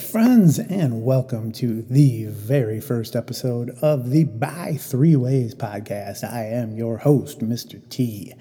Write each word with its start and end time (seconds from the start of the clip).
Friends, 0.00 0.58
and 0.58 1.04
welcome 1.04 1.52
to 1.52 1.82
the 1.82 2.24
very 2.24 2.80
first 2.80 3.14
episode 3.14 3.70
of 3.82 4.10
the 4.10 4.24
Bi 4.24 4.76
Three 4.76 5.14
Ways 5.14 5.54
podcast. 5.54 6.24
I 6.24 6.46
am 6.46 6.74
your 6.74 6.96
host, 6.96 7.40
Mr. 7.40 7.86
T. 7.90 8.32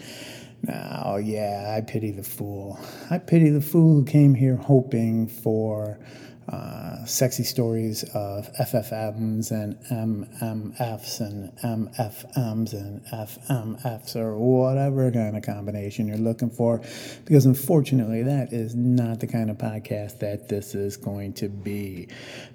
Now, 0.63 1.17
yeah, 1.21 1.75
I 1.77 1.81
pity 1.81 2.11
the 2.11 2.23
fool. 2.23 2.79
I 3.11 3.17
pity 3.17 3.49
the 3.49 3.61
fool 3.61 3.95
who 3.95 4.05
came 4.05 4.35
here 4.35 4.55
hoping 4.55 5.27
for 5.27 5.99
uh, 6.51 7.05
sexy 7.05 7.43
stories 7.43 8.03
of 8.15 8.51
FFMs 8.53 9.51
and 9.51 9.77
MMFs 9.91 11.19
and 11.19 11.55
MFMs 11.59 12.73
and 12.73 13.05
FMFs 13.05 14.15
or 14.15 14.37
whatever 14.37 15.11
kind 15.11 15.37
of 15.37 15.43
combination 15.43 16.07
you're 16.07 16.17
looking 16.17 16.49
for. 16.49 16.81
Because 17.25 17.45
unfortunately, 17.45 18.23
that 18.23 18.51
is 18.51 18.73
not 18.75 19.19
the 19.19 19.27
kind 19.27 19.51
of 19.51 19.57
podcast 19.57 20.19
that 20.19 20.49
this 20.49 20.73
is 20.73 20.97
going 20.97 21.33
to 21.33 21.49
be. 21.49 22.07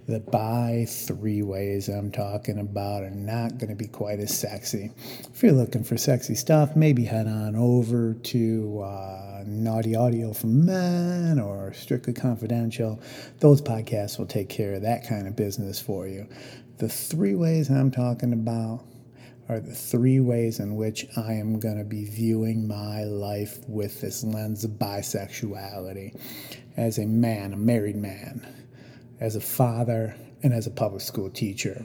The 0.06 0.20
bi 0.20 0.86
three 0.88 1.42
ways 1.42 1.88
I'm 1.88 2.10
talking 2.10 2.58
about 2.58 3.04
are 3.04 3.10
not 3.10 3.58
going 3.58 3.70
to 3.70 3.76
be 3.76 3.86
quite 3.86 4.18
as 4.18 4.36
sexy. 4.36 4.90
If 5.32 5.42
you're 5.42 5.52
looking 5.52 5.84
for 5.84 5.96
sexy 5.96 6.34
stuff, 6.34 6.74
maybe 6.74 7.04
head 7.04 7.26
on 7.26 7.54
over 7.54 8.14
to. 8.14 8.80
Uh, 8.80 9.33
Naughty 9.46 9.94
Audio 9.94 10.32
from 10.32 10.66
Men 10.66 11.38
or 11.38 11.72
Strictly 11.72 12.12
Confidential, 12.12 13.00
those 13.40 13.60
podcasts 13.60 14.18
will 14.18 14.26
take 14.26 14.48
care 14.48 14.74
of 14.74 14.82
that 14.82 15.06
kind 15.06 15.26
of 15.26 15.36
business 15.36 15.80
for 15.80 16.06
you. 16.06 16.28
The 16.78 16.88
three 16.88 17.34
ways 17.34 17.70
I'm 17.70 17.90
talking 17.90 18.32
about 18.32 18.84
are 19.48 19.60
the 19.60 19.74
three 19.74 20.20
ways 20.20 20.60
in 20.60 20.76
which 20.76 21.06
I 21.16 21.34
am 21.34 21.58
going 21.58 21.78
to 21.78 21.84
be 21.84 22.04
viewing 22.04 22.66
my 22.66 23.04
life 23.04 23.58
with 23.68 24.00
this 24.00 24.24
lens 24.24 24.64
of 24.64 24.72
bisexuality 24.72 26.18
as 26.76 26.98
a 26.98 27.06
man, 27.06 27.52
a 27.52 27.56
married 27.56 27.96
man, 27.96 28.46
as 29.20 29.36
a 29.36 29.40
father, 29.40 30.16
and 30.42 30.52
as 30.52 30.66
a 30.66 30.70
public 30.70 31.00
school 31.00 31.30
teacher 31.30 31.84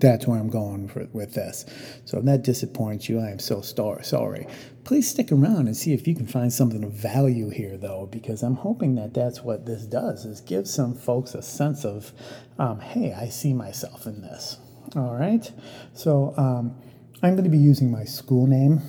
that's 0.00 0.26
where 0.26 0.38
I'm 0.38 0.48
going 0.48 0.88
for, 0.88 1.06
with 1.12 1.34
this. 1.34 1.64
So 2.04 2.18
if 2.18 2.24
that 2.24 2.42
disappoints 2.42 3.08
you, 3.08 3.20
I 3.20 3.30
am 3.30 3.38
so 3.38 3.60
star- 3.60 4.02
sorry. 4.02 4.46
Please 4.84 5.08
stick 5.08 5.30
around 5.30 5.66
and 5.66 5.76
see 5.76 5.92
if 5.92 6.06
you 6.08 6.14
can 6.14 6.26
find 6.26 6.52
something 6.52 6.82
of 6.82 6.92
value 6.92 7.50
here, 7.50 7.76
though, 7.76 8.08
because 8.10 8.42
I'm 8.42 8.56
hoping 8.56 8.94
that 8.94 9.14
that's 9.14 9.42
what 9.42 9.66
this 9.66 9.84
does 9.84 10.24
is 10.24 10.40
give 10.40 10.66
some 10.66 10.94
folks 10.94 11.34
a 11.34 11.42
sense 11.42 11.84
of, 11.84 12.12
um, 12.58 12.80
hey, 12.80 13.12
I 13.12 13.28
see 13.28 13.52
myself 13.52 14.06
in 14.06 14.22
this. 14.22 14.58
All 14.96 15.14
right. 15.14 15.50
So 15.92 16.34
um, 16.36 16.74
I'm 17.22 17.34
going 17.34 17.44
to 17.44 17.50
be 17.50 17.58
using 17.58 17.90
my 17.90 18.04
school 18.04 18.46
name. 18.46 18.80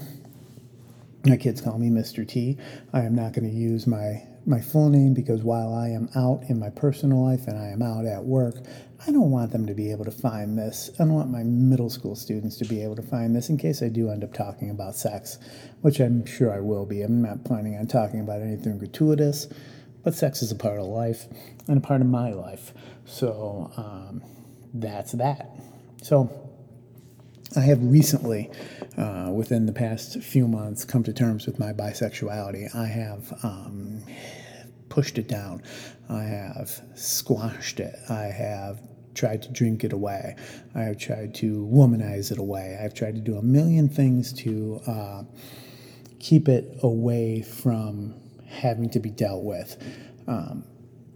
My 1.26 1.36
kids 1.36 1.60
call 1.60 1.78
me 1.78 1.90
Mr. 1.90 2.26
T. 2.26 2.58
I 2.94 3.02
am 3.02 3.16
not 3.16 3.34
going 3.34 3.50
to 3.50 3.56
use 3.56 3.86
my 3.86 4.24
my 4.46 4.60
full 4.60 4.90
name 4.90 5.14
because 5.14 5.44
while 5.44 5.74
I 5.74 5.90
am 5.90 6.10
out 6.16 6.44
in 6.50 6.60
my 6.60 6.70
personal 6.70 7.24
life 7.24 7.48
and 7.48 7.58
I 7.58 7.68
am 7.68 7.82
out 7.82 8.06
at 8.06 8.24
work, 8.24 8.56
I 9.06 9.12
don't 9.12 9.32
want 9.32 9.52
them 9.52 9.66
to 9.68 9.74
be 9.74 9.92
able 9.92 10.06
to 10.06 10.12
find 10.12 10.58
this. 10.58 10.90
I 10.96 11.04
don't 11.04 11.14
want 11.14 11.30
my 11.30 11.44
middle 11.44 11.90
school 11.90 12.16
students 12.16 12.58
to 12.58 12.66
be 12.66 12.84
able 12.84 12.96
to 12.96 13.02
find 13.02 13.36
this 13.36 13.50
in 13.50 13.58
case 13.58 13.82
I 13.82 13.90
do 13.90 14.10
end 14.10 14.24
up 14.24 14.34
talking 14.34 14.70
about 14.70 14.96
sex, 14.96 15.40
which 15.82 16.00
I'm 16.00 16.26
sure 16.26 16.54
I 16.54 16.60
will 16.60 16.86
be. 16.86 17.02
I'm 17.02 17.22
not 17.22 17.46
planning 17.46 17.78
on 17.78 17.88
talking 17.88 18.20
about 18.20 18.42
anything 18.42 18.78
gratuitous, 18.78 19.48
but 20.04 20.16
sex 20.16 20.42
is 20.42 20.52
a 20.52 20.56
part 20.56 20.80
of 20.80 20.86
life 20.88 21.28
and 21.68 21.78
a 21.78 21.82
part 21.82 22.02
of 22.02 22.08
my 22.08 22.32
life. 22.32 22.74
So 23.06 23.72
um, 23.78 24.22
that's 24.74 25.14
that. 25.14 25.56
So 26.02 26.49
I 27.56 27.62
have 27.62 27.84
recently, 27.84 28.52
uh, 28.96 29.32
within 29.34 29.66
the 29.66 29.72
past 29.74 30.22
few 30.22 30.48
months, 30.48 30.86
come 30.86 31.04
to 31.04 31.14
terms 31.14 31.48
with 31.48 31.58
my 31.58 31.74
bisexuality. 31.74 32.74
I 32.76 32.86
have 32.86 33.34
um, 33.44 34.04
pushed 34.90 35.18
it 35.18 35.28
down. 35.28 35.64
I 36.10 36.24
have 36.24 36.80
squashed 36.96 37.80
it. 37.80 37.96
I 38.08 38.26
have 38.26 38.80
tried 39.16 39.42
to 39.44 39.52
drink 39.52 39.84
it 39.84 39.94
away. 39.94 40.36
I 40.76 40.82
have 40.82 41.00
tried 41.00 41.34
to 41.36 41.68
womanize 41.72 42.32
it 42.32 42.38
away. 42.38 42.80
I've 42.82 42.94
tried 42.94 43.16
to 43.16 43.22
do 43.22 43.38
a 43.38 43.42
million 43.42 43.90
things 43.90 44.32
to 44.34 44.80
uh, 44.86 45.24
keep 46.20 46.48
it 46.48 46.78
away 46.84 47.42
from 47.42 48.14
having 48.48 48.90
to 48.92 49.00
be 49.00 49.10
dealt 49.10 49.44
with. 49.44 49.76
Um, 50.28 50.66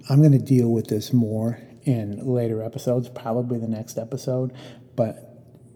I'm 0.10 0.20
going 0.20 0.32
to 0.32 0.40
deal 0.40 0.72
with 0.72 0.88
this 0.88 1.14
more 1.14 1.60
in 1.84 2.26
later 2.26 2.64
episodes, 2.64 3.08
probably 3.10 3.60
the 3.60 3.68
next 3.68 3.98
episode, 3.98 4.52
but 4.96 5.33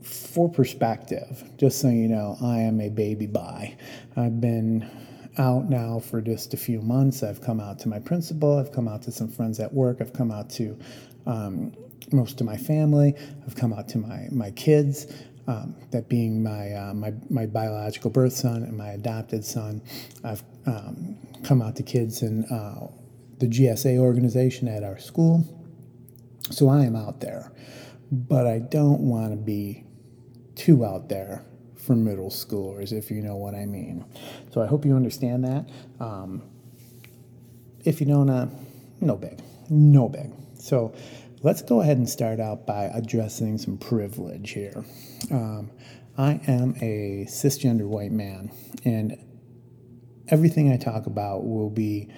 for 0.07 0.50
perspective, 0.50 1.44
just 1.57 1.79
so 1.81 1.90
you 1.90 2.07
know, 2.07 2.38
I 2.41 2.59
am 2.59 2.79
a 2.79 2.90
baby 2.90 3.28
bi. 3.28 3.75
I've 4.16 4.40
been 4.40 4.90
out 5.38 5.69
now 5.69 6.00
for 6.00 6.22
just 6.22 6.53
a 6.53 6.57
few 6.57 6.81
months. 6.81 7.23
I've 7.23 7.41
come 7.41 7.59
out 7.59 7.79
to 7.79 7.90
my 7.90 8.00
principal, 8.00 8.57
I've 8.57 8.72
come 8.72 8.88
out 8.88 9.01
to 9.03 9.12
some 9.12 9.28
friends 9.28 9.59
at 9.59 9.73
work, 9.73 9.97
I've 10.00 10.13
come 10.13 10.31
out 10.31 10.50
to 10.51 10.78
um, 11.25 11.73
most 12.12 12.40
of 12.40 12.47
my 12.47 12.57
family, 12.57 13.16
I've 13.46 13.56
come 13.56 13.73
out 13.73 13.88
to 13.90 13.97
my, 13.97 14.28
my 14.31 14.51
kids. 14.51 15.07
Um, 15.50 15.75
that 15.91 16.09
being 16.09 16.44
my, 16.44 16.73
uh, 16.73 16.94
my 16.94 17.13
my 17.29 17.46
biological 17.46 18.09
birth 18.09 18.34
son 18.34 18.63
and 18.63 18.78
my 18.78 18.90
adopted 18.90 19.46
son, 19.46 19.81
I've 20.22 20.44
um, 20.66 21.17
come 21.41 21.62
out 21.62 21.78
to 21.78 21.84
kids 21.84 22.22
in 22.22 22.44
uh, 22.51 22.88
the 23.40 23.47
GSA 23.47 23.97
organization 23.97 24.67
at 24.67 24.84
our 24.84 24.97
school. 24.97 25.46
So 26.51 26.67
I 26.67 26.84
am 26.84 26.97
out 26.97 27.22
there, 27.22 27.53
but 28.12 28.46
I 28.46 28.59
don't 28.59 29.00
want 29.00 29.31
to 29.31 29.38
be 29.38 29.87
too 30.57 30.84
out 30.84 31.07
there 31.07 31.45
for 31.75 31.95
middle 31.95 32.29
schoolers, 32.29 32.91
if 32.91 33.09
you 33.09 33.22
know 33.22 33.38
what 33.38 33.56
I 33.56 33.66
mean. 33.66 34.03
So 34.51 34.62
I 34.62 34.66
hope 34.66 34.84
you 34.84 34.95
understand 34.95 35.45
that. 35.45 35.69
Um, 36.03 36.44
if 37.85 38.01
you 38.01 38.07
don't, 38.07 38.29
uh, 38.29 38.50
no 39.00 39.16
big, 39.16 39.40
no 39.69 40.09
big. 40.09 40.34
So 40.59 40.94
let's 41.44 41.62
go 41.62 41.79
ahead 41.81 41.97
and 41.97 42.09
start 42.09 42.40
out 42.40 42.66
by 42.66 42.85
addressing 42.85 43.57
some 43.57 43.78
privilege 43.78 44.51
here. 44.51 44.84
Um, 45.31 45.72
I 46.17 46.41
am 46.47 46.75
a 46.81 47.25
cisgender 47.29 47.88
white 47.88 48.12
man, 48.12 48.51
and 48.84 49.17
everything 50.28 50.72
I 50.72 50.78
talk 50.78 51.06
about 51.06 51.46
will 51.46 51.69
be 51.69 52.09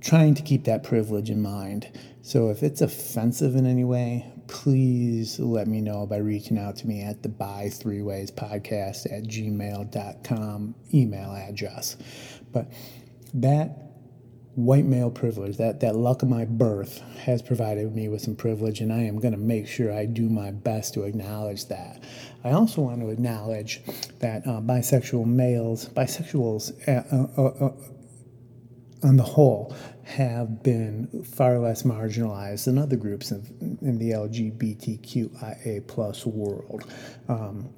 trying 0.00 0.34
to 0.34 0.42
keep 0.42 0.64
that 0.64 0.82
privilege 0.82 1.30
in 1.30 1.40
mind. 1.40 1.88
So 2.20 2.50
if 2.50 2.62
it's 2.62 2.80
offensive 2.80 3.54
in 3.54 3.64
any 3.64 3.84
way, 3.84 4.31
please 4.52 5.40
let 5.40 5.66
me 5.66 5.80
know 5.80 6.06
by 6.06 6.18
reaching 6.18 6.58
out 6.58 6.76
to 6.76 6.86
me 6.86 7.00
at 7.00 7.22
the 7.22 7.28
bi 7.28 7.70
three 7.72 8.02
ways 8.02 8.30
podcast 8.30 9.10
at 9.10 9.24
gmail.com 9.24 10.74
email 10.92 11.32
address. 11.32 11.96
But 12.52 12.70
that 13.32 13.78
white 14.54 14.84
male 14.84 15.10
privilege, 15.10 15.56
that, 15.56 15.80
that 15.80 15.96
luck 15.96 16.22
of 16.22 16.28
my 16.28 16.44
birth, 16.44 17.00
has 17.16 17.40
provided 17.40 17.96
me 17.96 18.10
with 18.10 18.20
some 18.20 18.36
privilege, 18.36 18.80
and 18.80 18.92
I 18.92 19.04
am 19.04 19.18
going 19.18 19.32
to 19.32 19.40
make 19.40 19.66
sure 19.66 19.90
I 19.90 20.04
do 20.04 20.28
my 20.28 20.50
best 20.50 20.92
to 20.94 21.04
acknowledge 21.04 21.66
that. 21.68 22.04
I 22.44 22.50
also 22.50 22.82
want 22.82 23.00
to 23.00 23.08
acknowledge 23.08 23.80
that 24.18 24.46
uh, 24.46 24.60
bisexual 24.60 25.24
males, 25.24 25.88
bisexuals 25.88 26.72
uh, 26.86 27.40
uh, 27.40 27.66
uh 27.66 27.72
on 29.02 29.16
the 29.16 29.22
whole, 29.22 29.74
have 30.04 30.62
been 30.62 31.24
far 31.24 31.58
less 31.58 31.82
marginalized 31.82 32.64
than 32.64 32.78
other 32.78 32.96
groups 32.96 33.30
in, 33.30 33.78
in 33.82 33.98
the 33.98 34.10
LGBTQIA 34.10 35.86
plus 35.86 36.26
world. 36.26 36.84
Um, 37.28 37.72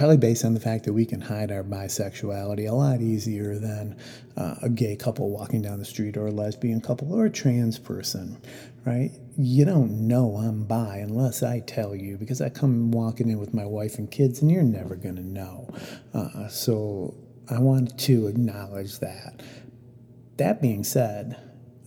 probably 0.00 0.16
based 0.16 0.46
on 0.46 0.54
the 0.54 0.60
fact 0.60 0.84
that 0.84 0.94
we 0.94 1.04
can 1.04 1.20
hide 1.20 1.52
our 1.52 1.62
bisexuality 1.62 2.66
a 2.66 2.72
lot 2.72 3.02
easier 3.02 3.58
than 3.58 3.94
uh, 4.38 4.54
a 4.62 4.68
gay 4.70 4.96
couple 4.96 5.28
walking 5.28 5.60
down 5.60 5.78
the 5.78 5.84
street 5.84 6.16
or 6.16 6.28
a 6.28 6.30
lesbian 6.30 6.80
couple 6.80 7.12
or 7.12 7.26
a 7.26 7.30
trans 7.30 7.78
person, 7.78 8.40
right? 8.86 9.10
You 9.36 9.66
don't 9.66 10.08
know 10.08 10.36
I'm 10.36 10.64
bi 10.64 10.96
unless 10.96 11.42
I 11.42 11.60
tell 11.60 11.94
you 11.94 12.16
because 12.16 12.40
I 12.40 12.48
come 12.48 12.90
walking 12.90 13.28
in 13.28 13.38
with 13.38 13.52
my 13.52 13.66
wife 13.66 13.98
and 13.98 14.10
kids 14.10 14.40
and 14.40 14.50
you're 14.50 14.62
never 14.62 14.96
going 14.96 15.16
to 15.16 15.22
know. 15.22 15.68
Uh, 16.14 16.48
so 16.48 17.14
I 17.50 17.58
want 17.58 17.98
to 18.00 18.28
acknowledge 18.28 19.00
that 19.00 19.42
that 20.40 20.60
being 20.62 20.84
said, 20.84 21.36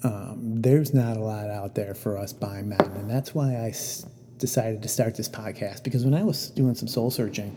um, 0.03 0.61
there's 0.61 0.93
not 0.93 1.17
a 1.17 1.19
lot 1.19 1.49
out 1.49 1.75
there 1.75 1.95
for 1.95 2.17
us 2.17 2.33
bi 2.33 2.61
men, 2.61 2.79
and 2.79 3.09
that's 3.09 3.33
why 3.33 3.55
I 3.55 3.69
s- 3.69 4.05
decided 4.37 4.83
to 4.83 4.87
start 4.87 5.15
this 5.15 5.27
podcast. 5.29 5.83
Because 5.83 6.05
when 6.05 6.13
I 6.13 6.23
was 6.23 6.49
doing 6.49 6.75
some 6.75 6.87
soul 6.87 7.09
searching, 7.09 7.55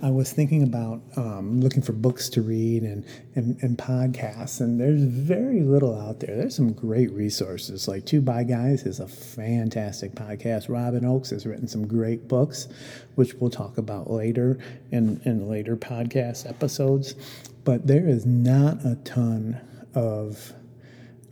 I 0.00 0.10
was 0.10 0.32
thinking 0.32 0.62
about 0.62 1.02
um, 1.16 1.60
looking 1.60 1.82
for 1.82 1.92
books 1.92 2.30
to 2.30 2.40
read 2.40 2.82
and, 2.82 3.04
and 3.34 3.62
and 3.62 3.76
podcasts, 3.76 4.60
and 4.60 4.80
there's 4.80 5.02
very 5.02 5.60
little 5.60 5.94
out 6.00 6.20
there. 6.20 6.34
There's 6.34 6.56
some 6.56 6.72
great 6.72 7.12
resources, 7.12 7.86
like 7.86 8.06
Two 8.06 8.22
Bi 8.22 8.44
Guys 8.44 8.86
is 8.86 9.00
a 9.00 9.08
fantastic 9.08 10.12
podcast. 10.12 10.70
Robyn 10.70 11.02
Ochs 11.02 11.30
has 11.30 11.44
written 11.44 11.68
some 11.68 11.86
great 11.86 12.26
books, 12.26 12.68
which 13.16 13.34
we'll 13.34 13.50
talk 13.50 13.76
about 13.76 14.10
later 14.10 14.58
in 14.90 15.20
in 15.26 15.46
later 15.46 15.76
podcast 15.76 16.48
episodes. 16.48 17.16
But 17.64 17.86
there 17.86 18.08
is 18.08 18.24
not 18.24 18.84
a 18.84 18.96
ton 19.04 19.60
of 19.94 20.52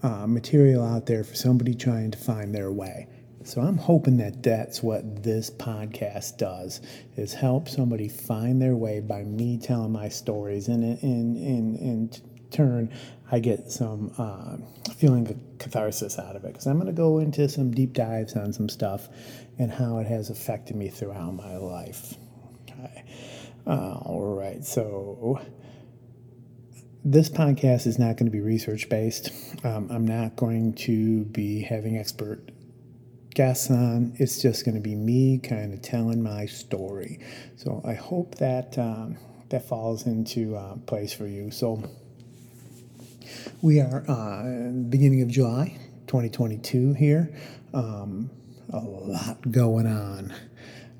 uh, 0.03 0.27
material 0.27 0.85
out 0.85 1.07
there 1.07 1.25
for 1.25 1.35
somebody 1.35 1.75
trying 1.75 2.11
to 2.11 2.19
find 2.19 2.55
their 2.55 2.71
way. 2.71 3.09
So 3.43 3.61
I'm 3.63 3.79
hoping 3.79 4.19
that 4.19 4.43
that's 4.43 4.83
what 4.83 5.23
this 5.23 5.51
podcast 5.51 6.37
does 6.37 6.81
is 7.17 7.33
help 7.33 7.69
somebody 7.69 8.09
find 8.09 8.61
their 8.61 8.77
way 8.77 9.01
by 9.01 9.23
me 9.25 9.59
telling 9.59 9.93
my 9.93 10.09
stories 10.09 10.69
and 10.69 10.85
and, 10.85 11.37
and 11.37 11.77
in 11.77 12.11
turn, 12.51 12.93
I 13.31 13.39
get 13.39 13.71
some 13.71 14.13
uh, 14.19 14.57
feeling 14.95 15.29
of 15.29 15.39
catharsis 15.59 16.19
out 16.19 16.37
of 16.37 16.45
it 16.45 16.49
because 16.49 16.67
I'm 16.67 16.77
going 16.77 16.87
to 16.87 16.93
go 16.93 17.19
into 17.19 17.49
some 17.49 17.71
deep 17.71 17.93
dives 17.93 18.37
on 18.37 18.53
some 18.53 18.69
stuff 18.69 19.09
and 19.59 19.71
how 19.71 19.99
it 19.99 20.07
has 20.07 20.31
affected 20.31 20.77
me 20.77 20.89
throughout 20.89 21.35
my 21.35 21.57
life. 21.57 22.15
Okay. 22.63 23.05
All 23.67 24.37
right. 24.37 24.65
So 24.65 25.41
this 27.05 27.31
podcast 27.31 27.87
is 27.87 27.99
not 27.99 28.17
going 28.17 28.27
to 28.27 28.31
be 28.31 28.41
research 28.41 28.89
based. 28.89 29.31
Um, 29.65 29.89
I'm 29.91 30.07
not 30.07 30.37
going 30.37 30.75
to 30.75 31.25
be 31.25 31.63
having 31.63 31.97
expert 31.97 32.51
guests 33.35 33.71
on. 33.71 34.15
It's 34.19 34.43
just 34.43 34.65
going 34.65 34.75
to 34.75 34.81
be 34.81 34.95
me 34.95 35.39
kind 35.39 35.73
of 35.73 35.81
telling 35.81 36.23
my 36.23 36.47
story. 36.47 37.21
So 37.57 37.81
I 37.85 37.95
hope 37.95 38.35
that 38.37 38.77
um, 38.79 39.17
that 39.49 39.67
falls 39.67 40.07
into 40.07 40.57
uh, 40.57 40.77
place 40.87 41.13
for 41.13 41.27
you. 41.27 41.51
So 41.51 41.83
we 43.63 43.81
are 43.81 44.05
uh, 44.09 44.71
beginning 44.89 45.23
of 45.23 45.29
July 45.29 45.79
2022 46.07 46.95
here. 46.95 47.35
Um, 47.73 48.31
a 48.73 48.79
lot 48.79 49.51
going 49.51 49.87
on. 49.87 50.35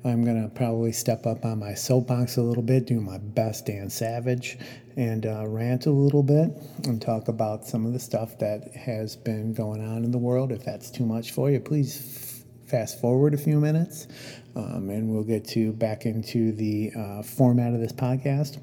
I'm 0.03 0.25
going 0.25 0.41
to 0.41 0.49
probably 0.49 0.91
step 0.93 1.27
up 1.27 1.45
on 1.45 1.59
my 1.59 1.75
soapbox 1.75 2.37
a 2.37 2.41
little 2.41 2.63
bit, 2.63 2.87
do 2.87 2.99
my 2.99 3.19
best 3.19 3.67
Dan 3.67 3.89
Savage, 3.89 4.57
and 4.95 5.25
uh, 5.25 5.45
rant 5.47 5.85
a 5.85 5.91
little 5.91 6.23
bit 6.23 6.49
and 6.85 7.01
talk 7.01 7.27
about 7.27 7.65
some 7.65 7.85
of 7.85 7.93
the 7.93 7.99
stuff 7.99 8.37
that 8.39 8.75
has 8.75 9.15
been 9.15 9.53
going 9.53 9.81
on 9.81 10.03
in 10.03 10.11
the 10.11 10.17
world. 10.17 10.51
If 10.51 10.63
that's 10.63 10.89
too 10.91 11.05
much 11.05 11.31
for 11.31 11.49
you, 11.49 11.59
please 11.59 12.43
f- 12.65 12.69
fast 12.69 13.01
forward 13.01 13.33
a 13.33 13.37
few 13.37 13.59
minutes 13.59 14.07
um, 14.55 14.89
and 14.89 15.09
we'll 15.09 15.23
get 15.23 15.45
to 15.49 15.71
back 15.73 16.05
into 16.05 16.51
the 16.51 16.91
uh, 16.97 17.23
format 17.23 17.73
of 17.73 17.79
this 17.79 17.93
podcast. 17.93 18.61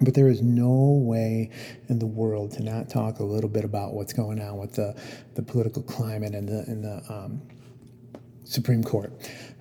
But 0.00 0.14
there 0.14 0.28
is 0.28 0.42
no 0.42 1.00
way 1.04 1.50
in 1.88 1.98
the 1.98 2.06
world 2.06 2.52
to 2.52 2.62
not 2.62 2.88
talk 2.88 3.20
a 3.20 3.24
little 3.24 3.50
bit 3.50 3.64
about 3.64 3.94
what's 3.94 4.12
going 4.12 4.40
on 4.40 4.58
with 4.58 4.72
the, 4.72 5.00
the 5.34 5.42
political 5.42 5.82
climate 5.82 6.34
and 6.34 6.48
the, 6.48 6.64
and 6.66 6.84
the 6.84 7.12
um, 7.12 7.42
Supreme 8.52 8.84
Court. 8.84 9.12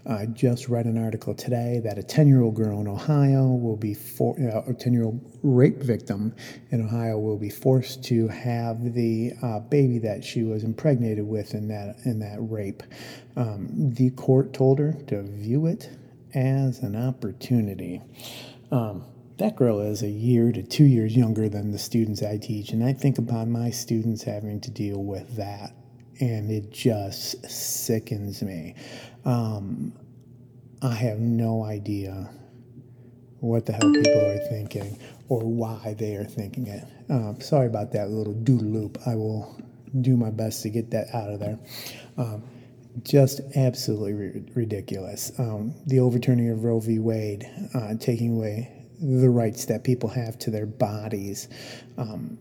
I 0.06 0.26
just 0.26 0.68
read 0.68 0.86
an 0.86 0.98
article 0.98 1.36
today 1.36 1.80
that 1.84 1.98
a 2.00 2.04
10 2.04 2.28
year 2.28 2.42
old 2.42 2.56
girl 2.56 2.82
in 2.82 2.88
Ohio 2.88 3.48
will 3.48 3.78
be, 3.78 3.94
for, 3.94 4.36
uh, 4.40 4.70
a 4.70 4.74
10 4.74 4.94
year 4.94 5.04
old 5.04 5.22
rape 5.44 5.78
victim 5.78 6.34
in 6.72 6.86
Ohio 6.86 7.20
will 7.20 7.38
be 7.38 7.50
forced 7.50 8.04
to 8.06 8.28
have 8.28 8.94
the 8.94 9.34
uh, 9.44 9.60
baby 9.60 10.00
that 10.00 10.24
she 10.24 10.44
was 10.44 10.64
impregnated 10.64 11.28
with 11.28 11.54
in 11.54 11.68
that, 11.68 11.98
in 12.06 12.20
that 12.20 12.38
rape. 12.40 12.82
Um, 13.36 13.70
the 13.72 14.10
court 14.12 14.54
told 14.54 14.80
her 14.80 14.94
to 15.08 15.22
view 15.22 15.68
it 15.68 15.90
as 16.34 16.80
an 16.80 16.96
opportunity. 16.96 18.02
Um, 18.72 19.06
that 19.38 19.56
girl 19.56 19.80
is 19.82 20.02
a 20.02 20.10
year 20.10 20.52
to 20.52 20.64
two 20.64 20.84
years 20.84 21.16
younger 21.16 21.48
than 21.48 21.72
the 21.72 21.80
students 21.80 22.24
I 22.24 22.38
teach, 22.38 22.72
and 22.72 22.84
I 22.84 22.94
think 22.94 23.18
about 23.18 23.48
my 23.48 23.70
students 23.70 24.24
having 24.24 24.62
to 24.62 24.72
deal 24.72 25.04
with 25.04 25.36
that 25.36 25.74
and 26.22 26.52
it 26.52 26.72
just 26.72 27.50
sickens 27.50 28.42
me. 28.42 28.76
Um, 29.26 29.94
I 30.82 30.94
have 30.94 31.20
no 31.20 31.64
idea 31.64 32.30
what 33.40 33.66
the 33.66 33.74
hell 33.74 33.92
people 33.92 34.26
are 34.26 34.38
thinking 34.50 35.00
or 35.28 35.42
why 35.42 35.96
they 35.98 36.16
are 36.16 36.24
thinking 36.24 36.68
it. 36.68 36.86
Um, 37.10 37.42
sorry 37.42 37.68
about 37.68 37.92
that 37.94 38.10
little 38.10 38.34
doodle 38.34 38.68
loop. 38.68 39.00
I 39.06 39.16
will 39.16 39.60
do 40.00 40.16
my 40.16 40.30
best 40.30 40.62
to 40.64 40.70
get 40.70 40.92
that 40.92 41.14
out 41.14 41.30
of 41.30 41.40
there. 41.40 41.60
Um, 42.18 42.44
just 43.04 43.42
absolutely 43.56 44.14
ri- 44.14 44.44
ridiculous. 44.54 45.32
Um, 45.40 45.74
the 45.88 46.00
overturning 46.00 46.50
of 46.50 46.64
Roe 46.64 46.80
v. 46.80 47.00
Wade, 47.00 47.50
uh, 47.74 47.96
taking 48.00 48.34
away 48.34 48.72
the 49.02 49.30
rights 49.30 49.66
that 49.66 49.84
people 49.84 50.10
have 50.10 50.38
to 50.40 50.52
their 50.52 50.66
bodies. 50.66 51.48
Um, 51.98 52.38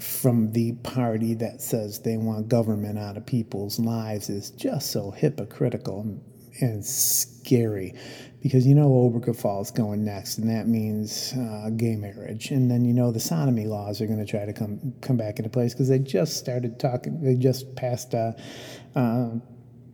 from 0.00 0.52
the 0.52 0.72
party 0.82 1.34
that 1.34 1.60
says 1.60 2.00
they 2.00 2.16
want 2.16 2.48
government 2.48 2.98
out 2.98 3.16
of 3.16 3.26
people's 3.26 3.78
lives 3.78 4.28
is 4.28 4.50
just 4.50 4.90
so 4.90 5.10
hypocritical 5.10 6.20
and 6.60 6.84
scary. 6.84 7.94
Because 8.42 8.66
you 8.66 8.74
know 8.74 8.88
Obergefell 8.88 9.62
is 9.62 9.70
going 9.70 10.04
next, 10.04 10.36
and 10.36 10.50
that 10.50 10.68
means 10.68 11.32
uh, 11.32 11.70
gay 11.70 11.96
marriage, 11.96 12.50
and 12.50 12.70
then 12.70 12.84
you 12.84 12.92
know 12.92 13.10
the 13.10 13.18
sodomy 13.18 13.64
laws 13.64 14.02
are 14.02 14.06
going 14.06 14.18
to 14.18 14.26
try 14.26 14.44
to 14.44 14.52
come 14.52 14.92
come 15.00 15.16
back 15.16 15.38
into 15.38 15.48
place 15.48 15.72
because 15.72 15.88
they 15.88 15.98
just 15.98 16.36
started 16.36 16.78
talking, 16.78 17.22
they 17.22 17.36
just 17.36 17.74
passed 17.74 18.12
a, 18.12 18.36
uh, 18.94 19.30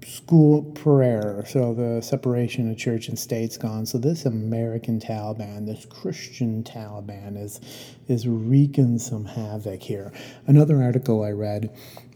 school 0.07 0.63
prayer, 0.63 1.45
so 1.47 1.75
the 1.75 2.01
separation 2.01 2.71
of 2.71 2.77
church 2.77 3.09
and 3.09 3.19
state's 3.19 3.57
gone. 3.57 3.87
So 3.87 3.99
this 3.99 4.25
American 4.27 5.01
Taliban, 5.01 5.67
this 5.67 5.85
Christian 5.87 6.63
Taliban, 6.63 7.37
is 7.41 7.61
is 8.09 8.27
wreaking 8.27 8.99
some 8.99 9.25
havoc 9.25 9.83
here. 9.83 10.13
Another 10.47 10.83
article 10.83 11.23
I 11.23 11.31
read 11.31 11.71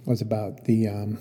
was 0.05 0.21
about 0.21 0.65
the 0.65 0.89
um, 0.89 1.19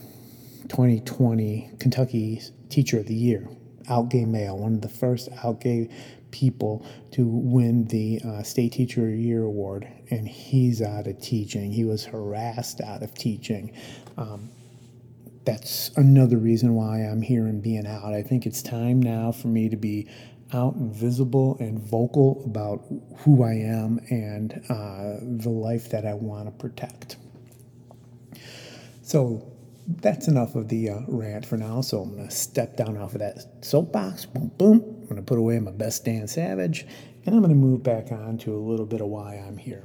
2020 0.70 1.72
Kentucky 1.80 2.42
Teacher 2.70 3.00
of 3.00 3.08
the 3.08 3.16
Year, 3.16 3.48
out 3.90 4.10
gay 4.10 4.26
male, 4.26 4.58
one 4.58 4.76
of 4.76 4.82
the 4.82 4.90
first 4.90 5.30
out 5.44 5.62
gay 5.62 5.90
people 6.32 6.86
to 7.12 7.26
win 7.28 7.86
the 7.86 8.20
uh, 8.26 8.44
State 8.44 8.74
Teacher 8.74 9.02
of 9.02 9.12
the 9.12 9.18
Year 9.18 9.44
award, 9.44 9.88
and 10.10 10.28
he's 10.28 10.82
out 10.82 11.08
of 11.08 11.22
teaching. 11.22 11.72
He 11.72 11.84
was 11.86 12.06
harassed 12.06 12.82
out 12.82 13.04
of 13.04 13.14
teaching. 13.14 13.72
Um, 14.18 14.50
that's 15.46 15.90
another 15.98 16.38
reason 16.38 16.74
why 16.74 17.00
I'm 17.00 17.22
here 17.22 17.46
and 17.46 17.62
being 17.62 17.86
out. 17.86 18.14
I 18.14 18.22
think 18.22 18.46
it's 18.46 18.62
time 18.62 19.02
now 19.02 19.32
for 19.32 19.48
me 19.48 19.70
to 19.70 19.78
be 19.78 20.08
out 20.54 20.76
and 20.76 20.94
visible 20.94 21.58
and 21.60 21.80
vocal 21.80 22.44
about 22.46 22.84
who 23.20 23.44
I 23.44 23.54
am 23.54 24.00
and 24.10 24.54
uh, 24.70 25.18
the 25.22 25.50
life 25.50 25.90
that 25.90 26.06
I 26.06 26.14
want 26.14 26.46
to 26.46 26.52
protect. 26.52 27.18
So 29.02 29.52
that's 29.88 30.28
enough 30.28 30.56
of 30.56 30.70
the 30.70 30.92
uh, 30.92 31.00
rant 31.08 31.46
for 31.46 31.58
now. 31.58 31.82
So 31.82 32.02
I'm 32.02 32.16
going 32.16 32.28
to 32.28 32.34
step 32.34 32.78
down 32.78 32.98
off 32.98 33.14
of 33.14 33.20
that 33.20 33.66
soapbox. 33.66 34.26
Boom, 34.26 34.52
boom. 34.58 34.82
I'm 35.02 35.08
going 35.08 35.16
to 35.18 35.22
put 35.24 35.38
away 35.38 35.60
my 35.60 35.72
best 35.72 36.06
Dan 36.06 36.28
Savage, 36.28 36.86
and 37.26 37.36
I'm 37.36 37.42
going 37.42 37.50
to 37.50 37.56
move 37.56 37.84
back 37.84 38.12
on 38.12 38.38
to 38.40 38.56
a 38.56 38.58
little 38.58 38.86
bit 38.86 39.02
of 39.02 39.08
why 39.08 39.36
I'm 39.36 39.58
here. 39.58 39.84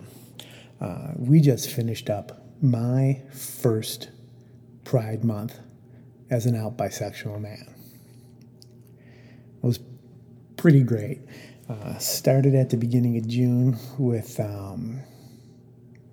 Uh, 0.80 1.12
we 1.16 1.40
just 1.40 1.70
finished 1.70 2.08
up 2.08 2.40
my 2.62 3.22
first 3.32 4.10
Pride 4.88 5.22
Month 5.22 5.60
as 6.30 6.46
an 6.46 6.56
out 6.56 6.78
bisexual 6.78 7.42
man. 7.42 7.74
It 9.62 9.66
was 9.66 9.80
pretty 10.56 10.82
great. 10.82 11.20
Uh, 11.68 11.98
started 11.98 12.54
at 12.54 12.70
the 12.70 12.78
beginning 12.78 13.18
of 13.18 13.28
June 13.28 13.76
with 13.98 14.40
um, 14.40 15.02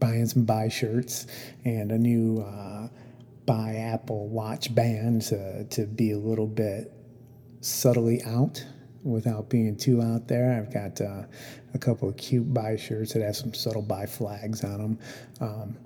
buying 0.01 0.25
some 0.25 0.43
bi 0.43 0.67
shirts 0.67 1.25
and 1.63 1.89
a 1.89 1.97
new 1.97 2.41
uh, 2.41 2.89
bi 3.45 3.75
Apple 3.75 4.27
Watch 4.27 4.75
band 4.75 5.21
to, 5.21 5.63
to 5.63 5.85
be 5.85 6.11
a 6.11 6.17
little 6.17 6.45
bit 6.45 6.91
subtly 7.61 8.21
out 8.23 8.61
without 9.03 9.49
being 9.49 9.77
too 9.77 10.01
out 10.01 10.27
there. 10.27 10.51
I've 10.51 10.73
got 10.73 10.99
uh, 10.99 11.23
a 11.73 11.77
couple 11.77 12.09
of 12.09 12.17
cute 12.17 12.53
bi 12.53 12.75
shirts 12.75 13.13
that 13.13 13.21
have 13.21 13.37
some 13.37 13.53
subtle 13.53 13.83
bi 13.83 14.05
flags 14.05 14.65
on 14.65 14.77
them. 14.79 14.99
Um, 15.39 15.77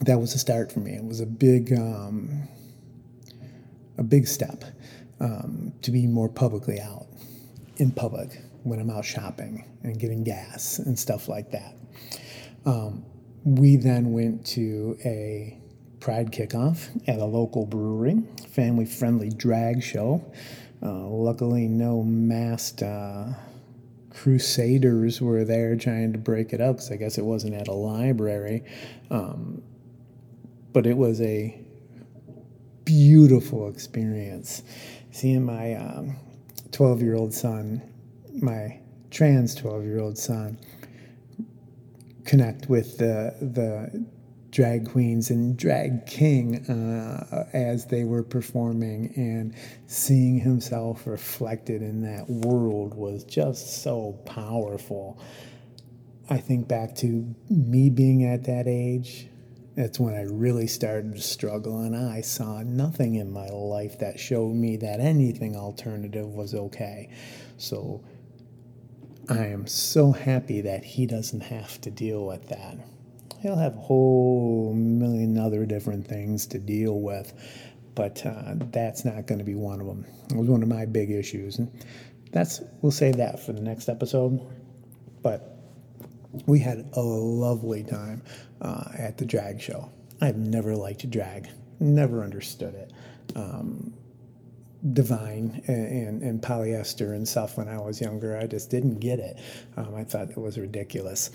that 0.00 0.18
was 0.18 0.34
a 0.34 0.38
start 0.38 0.72
for 0.72 0.80
me. 0.80 0.94
It 0.94 1.04
was 1.04 1.20
a 1.20 1.26
big, 1.26 1.72
um, 1.72 2.48
a 3.98 4.02
big 4.02 4.26
step 4.26 4.64
um, 5.20 5.72
to 5.82 5.90
be 5.90 6.06
more 6.06 6.28
publicly 6.28 6.80
out 6.80 7.06
in 7.76 7.92
public 7.92 8.40
when 8.64 8.80
I'm 8.80 8.90
out 8.90 9.04
shopping 9.04 9.64
and 9.82 9.98
getting 9.98 10.24
gas 10.24 10.78
and 10.78 10.98
stuff 10.98 11.28
like 11.28 11.50
that. 11.52 11.74
Um, 12.64 13.04
we 13.44 13.76
then 13.76 14.12
went 14.12 14.46
to 14.46 14.96
a 15.04 15.58
Pride 16.02 16.32
kickoff 16.32 16.88
at 17.06 17.20
a 17.20 17.24
local 17.24 17.64
brewery, 17.64 18.24
family 18.48 18.84
friendly 18.84 19.30
drag 19.30 19.84
show. 19.84 20.24
Uh, 20.82 21.06
luckily, 21.06 21.68
no 21.68 22.02
masked 22.02 22.82
uh, 22.82 23.26
crusaders 24.10 25.20
were 25.20 25.44
there 25.44 25.76
trying 25.76 26.12
to 26.12 26.18
break 26.18 26.52
it 26.52 26.60
up 26.60 26.76
because 26.76 26.90
I 26.90 26.96
guess 26.96 27.18
it 27.18 27.24
wasn't 27.24 27.54
at 27.54 27.68
a 27.68 27.72
library. 27.72 28.64
Um, 29.12 29.62
but 30.72 30.86
it 30.86 30.96
was 30.96 31.20
a 31.20 31.58
beautiful 32.84 33.68
experience 33.68 34.62
seeing 35.10 35.44
my 35.44 36.14
12 36.72 36.98
um, 36.98 37.04
year 37.04 37.14
old 37.14 37.32
son, 37.32 37.82
my 38.40 38.78
trans 39.10 39.54
12 39.54 39.84
year 39.84 40.00
old 40.00 40.18
son, 40.18 40.58
connect 42.24 42.68
with 42.68 42.98
the, 42.98 43.34
the 43.40 44.04
drag 44.50 44.90
queens 44.90 45.30
and 45.30 45.56
drag 45.56 46.06
king 46.06 46.56
uh, 46.68 47.46
as 47.52 47.86
they 47.86 48.04
were 48.04 48.22
performing 48.22 49.12
and 49.16 49.54
seeing 49.86 50.38
himself 50.38 51.06
reflected 51.06 51.82
in 51.82 52.02
that 52.02 52.28
world 52.28 52.94
was 52.94 53.24
just 53.24 53.82
so 53.82 54.12
powerful. 54.26 55.18
I 56.30 56.38
think 56.38 56.68
back 56.68 56.94
to 56.96 57.34
me 57.50 57.90
being 57.90 58.24
at 58.24 58.44
that 58.44 58.66
age 58.66 59.28
that's 59.74 59.98
when 59.98 60.14
I 60.14 60.22
really 60.22 60.66
started 60.66 61.14
to 61.14 61.20
struggle, 61.20 61.80
and 61.80 61.96
I 61.96 62.20
saw 62.20 62.62
nothing 62.62 63.14
in 63.14 63.32
my 63.32 63.48
life 63.48 63.98
that 64.00 64.20
showed 64.20 64.54
me 64.54 64.76
that 64.78 65.00
anything 65.00 65.56
alternative 65.56 66.28
was 66.28 66.54
okay. 66.54 67.10
So 67.56 68.04
I 69.28 69.46
am 69.46 69.66
so 69.66 70.12
happy 70.12 70.60
that 70.62 70.84
he 70.84 71.06
doesn't 71.06 71.40
have 71.40 71.80
to 71.82 71.90
deal 71.90 72.26
with 72.26 72.48
that. 72.48 72.76
he'll 73.42 73.56
have 73.56 73.76
a 73.76 73.80
whole 73.80 74.72
million 74.72 75.36
other 75.36 75.66
different 75.66 76.06
things 76.06 76.46
to 76.46 76.58
deal 76.58 77.00
with. 77.00 77.32
But 77.94 78.24
uh, 78.24 78.54
that's 78.70 79.04
not 79.04 79.26
going 79.26 79.38
to 79.38 79.44
be 79.44 79.54
one 79.54 79.80
of 79.80 79.86
them. 79.86 80.06
It 80.30 80.36
was 80.36 80.48
one 80.48 80.62
of 80.62 80.68
my 80.68 80.86
big 80.86 81.10
issues. 81.10 81.58
And 81.58 81.70
that's, 82.30 82.62
we'll 82.80 82.92
save 82.92 83.16
that 83.16 83.44
for 83.44 83.52
the 83.52 83.60
next 83.60 83.88
episode. 83.88 84.40
But 85.22 85.51
we 86.46 86.58
had 86.58 86.88
a 86.94 87.00
lovely 87.00 87.82
time 87.82 88.22
uh, 88.60 88.84
at 88.96 89.18
the 89.18 89.24
drag 89.24 89.60
show. 89.60 89.90
I've 90.20 90.36
never 90.36 90.76
liked 90.76 91.08
drag, 91.10 91.48
never 91.80 92.22
understood 92.22 92.74
it. 92.74 92.92
Um, 93.36 93.92
divine 94.92 95.62
and, 95.68 95.86
and, 95.86 96.22
and, 96.22 96.42
polyester 96.42 97.14
and 97.14 97.26
stuff 97.26 97.56
when 97.56 97.68
I 97.68 97.78
was 97.78 98.00
younger. 98.00 98.36
I 98.36 98.48
just 98.48 98.68
didn't 98.68 98.98
get 98.98 99.20
it. 99.20 99.38
Um, 99.76 99.94
I 99.94 100.02
thought 100.02 100.30
it 100.30 100.36
was 100.36 100.58
ridiculous. 100.58 101.30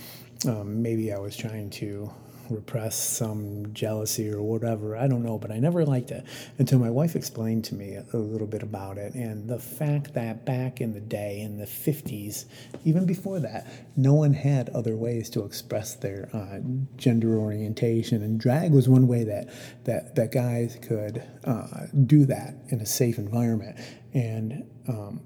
Um, 0.46 0.82
maybe 0.82 1.13
I 1.13 1.18
was 1.18 1.38
trying 1.38 1.70
to 1.72 2.12
repress 2.50 2.96
some 2.96 3.74
jealousy 3.74 4.32
or 4.32 4.42
whatever. 4.42 4.96
I 4.96 5.08
don't 5.08 5.24
know, 5.24 5.38
but 5.38 5.51
I 5.51 5.60
never 5.60 5.86
liked 5.86 6.12
it 6.12 6.25
until 6.58 6.80
my 6.80 6.89
wife 6.89 7.16
explained 7.16 7.66
to 7.66 7.75
me 7.75 7.98
a 8.13 8.18
little 8.18 8.48
bit 8.48 8.63
about 8.63 8.98
it. 8.98 9.13
And 9.13 9.50
the 9.50 9.60
fact 9.60 10.13
that 10.13 10.46
back 10.46 10.82
in 10.82 10.94
the 10.94 11.00
day, 11.00 11.42
in 11.42 11.58
the 11.58 11.66
50s, 11.66 12.46
even 12.86 13.06
before 13.06 13.39
that, 13.39 13.68
no 13.96 14.13
one 14.13 14.34
had 14.34 14.70
other 14.70 14.96
ways 14.96 15.30
to 15.32 15.44
express 15.44 15.96
their 15.96 16.30
uh, 16.34 16.60
gender 16.96 17.38
orientation. 17.38 18.24
And 18.24 18.39
drag 18.39 18.72
was 18.72 18.88
one 18.88 19.08
way 19.08 19.24
that, 19.24 19.50
that, 19.86 20.16
that 20.16 20.32
guys 20.32 20.77
could 20.82 21.24
uh, 21.44 21.88
do 22.06 22.25
that 22.25 22.56
in 22.70 22.82
a 22.82 22.86
safe 22.86 23.18
environment. 23.18 23.77
And 24.13 24.70
um, 24.88 25.22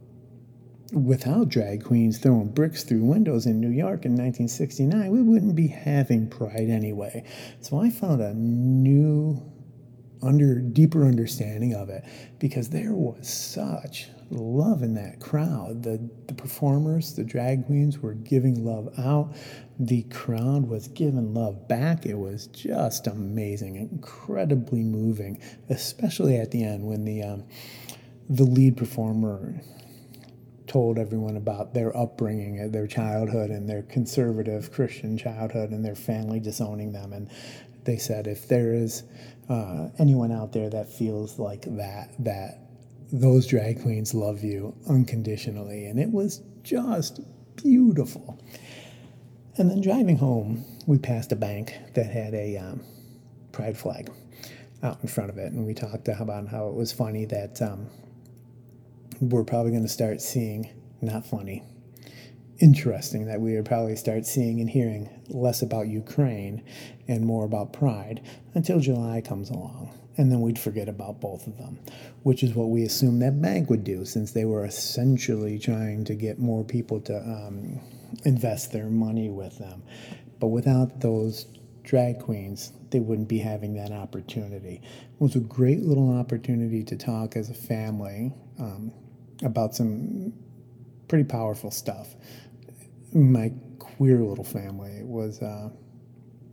without 0.91 1.49
drag 1.49 1.83
queens 1.83 2.17
throwing 2.17 2.49
bricks 2.49 2.83
through 2.83 3.03
windows 3.03 3.45
in 3.45 3.59
New 3.59 3.69
York 3.69 4.05
in 4.05 4.11
1969, 4.11 5.11
we 5.11 5.21
wouldn't 5.21 5.55
be 5.55 5.67
having 5.67 6.27
Pride 6.29 6.69
anyway. 6.69 7.23
So 7.61 7.79
I 7.79 7.89
found 7.89 8.21
a 8.21 8.33
new, 8.33 9.41
under 10.21 10.59
deeper 10.59 11.05
understanding 11.05 11.73
of 11.73 11.89
it 11.89 12.03
because 12.39 12.69
there 12.69 12.93
was 12.93 13.27
such 13.27 14.07
love 14.29 14.81
in 14.81 14.93
that 14.95 15.19
crowd. 15.19 15.83
The 15.83 16.09
the 16.27 16.33
performers, 16.33 17.13
the 17.15 17.23
drag 17.23 17.65
queens, 17.65 17.99
were 17.99 18.13
giving 18.13 18.65
love 18.65 18.93
out. 18.97 19.35
The 19.79 20.03
crowd 20.03 20.67
was 20.67 20.87
giving 20.89 21.33
love 21.33 21.67
back. 21.67 22.05
It 22.05 22.15
was 22.15 22.47
just 22.47 23.07
amazing, 23.07 23.75
incredibly 23.75 24.83
moving, 24.83 25.41
especially 25.69 26.37
at 26.37 26.51
the 26.51 26.63
end 26.63 26.85
when 26.85 27.05
the 27.05 27.23
um, 27.23 27.43
the 28.29 28.43
lead 28.43 28.77
performer 28.77 29.61
told 30.71 30.97
everyone 30.97 31.35
about 31.35 31.73
their 31.73 31.95
upbringing, 31.97 32.61
uh, 32.61 32.67
their 32.69 32.87
childhood, 32.87 33.49
and 33.49 33.69
their 33.69 33.81
conservative 33.83 34.71
Christian 34.71 35.17
childhood, 35.17 35.71
and 35.71 35.83
their 35.83 35.95
family 35.95 36.39
disowning 36.39 36.93
them. 36.93 37.11
And 37.11 37.29
they 37.83 37.97
said, 37.97 38.25
if 38.25 38.47
there 38.47 38.73
is 38.73 39.03
uh, 39.49 39.89
anyone 39.99 40.31
out 40.31 40.53
there 40.53 40.69
that 40.69 40.87
feels 40.87 41.37
like 41.37 41.63
that, 41.75 42.13
that 42.19 42.69
those 43.11 43.47
drag 43.47 43.81
queens 43.81 44.13
love 44.13 44.45
you 44.45 44.73
unconditionally. 44.87 45.87
And 45.87 45.99
it 45.99 46.09
was 46.09 46.41
just 46.63 47.19
beautiful. 47.57 48.39
And 49.57 49.69
then 49.69 49.81
driving 49.81 50.17
home, 50.17 50.63
we 50.87 50.97
passed 50.97 51.33
a 51.33 51.35
bank 51.35 51.75
that 51.95 52.09
had 52.09 52.33
a 52.33 52.55
um, 52.55 52.81
pride 53.51 53.77
flag 53.77 54.09
out 54.83 54.99
in 55.01 55.09
front 55.09 55.29
of 55.29 55.37
it. 55.37 55.51
And 55.51 55.65
we 55.67 55.73
talked 55.73 56.07
about 56.07 56.47
how 56.47 56.69
it 56.69 56.75
was 56.75 56.93
funny 56.93 57.25
that 57.25 57.61
um, 57.61 57.87
we're 59.21 59.43
probably 59.43 59.71
going 59.71 59.83
to 59.83 59.89
start 59.89 60.19
seeing, 60.19 60.69
not 60.99 61.25
funny, 61.25 61.63
interesting 62.59 63.27
that 63.27 63.39
we 63.39 63.55
would 63.55 63.65
probably 63.65 63.95
start 63.95 64.25
seeing 64.25 64.59
and 64.59 64.69
hearing 64.69 65.09
less 65.29 65.61
about 65.61 65.87
Ukraine 65.87 66.63
and 67.07 67.25
more 67.25 67.45
about 67.45 67.71
pride 67.71 68.21
until 68.55 68.79
July 68.79 69.21
comes 69.21 69.49
along. 69.49 69.97
And 70.17 70.31
then 70.31 70.41
we'd 70.41 70.59
forget 70.59 70.89
about 70.89 71.21
both 71.21 71.47
of 71.47 71.57
them, 71.57 71.79
which 72.23 72.43
is 72.43 72.53
what 72.53 72.69
we 72.69 72.83
assumed 72.83 73.21
that 73.21 73.41
bank 73.41 73.69
would 73.69 73.83
do 73.83 74.05
since 74.05 74.31
they 74.31 74.45
were 74.45 74.65
essentially 74.65 75.57
trying 75.57 76.03
to 76.05 76.15
get 76.15 76.37
more 76.37 76.63
people 76.63 76.99
to 77.01 77.17
um, 77.17 77.79
invest 78.25 78.73
their 78.73 78.87
money 78.87 79.29
with 79.29 79.57
them. 79.57 79.83
But 80.39 80.47
without 80.47 80.99
those 80.99 81.45
drag 81.83 82.19
queens, 82.19 82.73
they 82.89 82.99
wouldn't 82.99 83.29
be 83.29 83.39
having 83.39 83.75
that 83.75 83.91
opportunity. 83.91 84.81
It 84.83 85.21
was 85.21 85.35
a 85.35 85.39
great 85.39 85.81
little 85.83 86.17
opportunity 86.17 86.83
to 86.83 86.97
talk 86.97 87.35
as 87.35 87.49
a 87.49 87.53
family. 87.53 88.33
Um, 88.59 88.91
about 89.43 89.75
some 89.75 90.33
pretty 91.07 91.23
powerful 91.23 91.71
stuff. 91.71 92.15
My 93.13 93.51
queer 93.79 94.19
little 94.19 94.43
family 94.43 94.91
it 94.91 95.05
was 95.05 95.41
uh, 95.41 95.69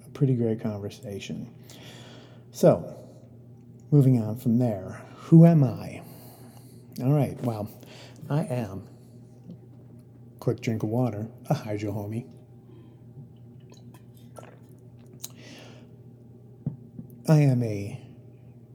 a 0.04 0.08
pretty 0.10 0.34
great 0.34 0.60
conversation. 0.60 1.48
So, 2.50 2.96
moving 3.90 4.20
on 4.20 4.36
from 4.36 4.58
there, 4.58 5.00
who 5.14 5.46
am 5.46 5.62
I? 5.62 6.02
All 7.02 7.12
right, 7.12 7.40
well, 7.44 7.70
I 8.28 8.42
am, 8.44 8.88
quick 10.40 10.60
drink 10.60 10.82
of 10.82 10.88
water, 10.88 11.28
a 11.48 11.54
hydro 11.54 11.92
homie. 11.92 12.26
I 17.28 17.40
am 17.42 17.62
a 17.62 18.00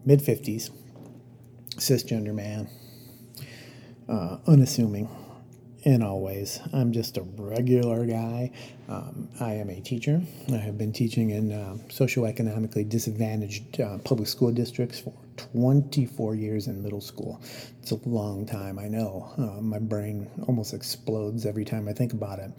mid 0.06 0.20
50s 0.22 0.70
cisgender 1.78 2.34
man 2.34 2.70
uh, 4.10 4.38
unassuming 4.48 5.10
in 5.84 6.02
all 6.02 6.22
ways. 6.22 6.60
I'm 6.72 6.92
just 6.92 7.18
a 7.18 7.22
regular 7.22 8.06
guy. 8.06 8.52
Um, 8.88 9.30
I 9.40 9.54
am 9.54 9.70
a 9.70 9.82
teacher. 9.82 10.22
I 10.52 10.58
have 10.58 10.78
been 10.78 10.94
teaching 10.94 11.32
in 11.32 11.52
uh, 11.52 11.76
socioeconomically 11.90 12.88
disadvantaged 12.88 13.82
uh, 13.82 13.98
public 14.00 14.28
school 14.28 14.52
districts 14.52 15.00
for 15.00 15.14
24 15.36 16.36
years 16.36 16.68
in 16.68 16.82
middle 16.82 17.02
school. 17.02 17.42
It's 17.82 17.92
a 17.92 18.00
long 18.08 18.46
time, 18.46 18.80
I 18.80 18.88
know. 18.88 19.32
Uh, 19.38 19.62
my 19.62 19.80
brain 19.80 20.30
almost 20.48 20.74
explodes 20.74 21.46
every 21.46 21.66
time 21.66 21.88
I 21.88 21.94
think 21.94 22.14
about 22.14 22.40
it. 22.40 22.52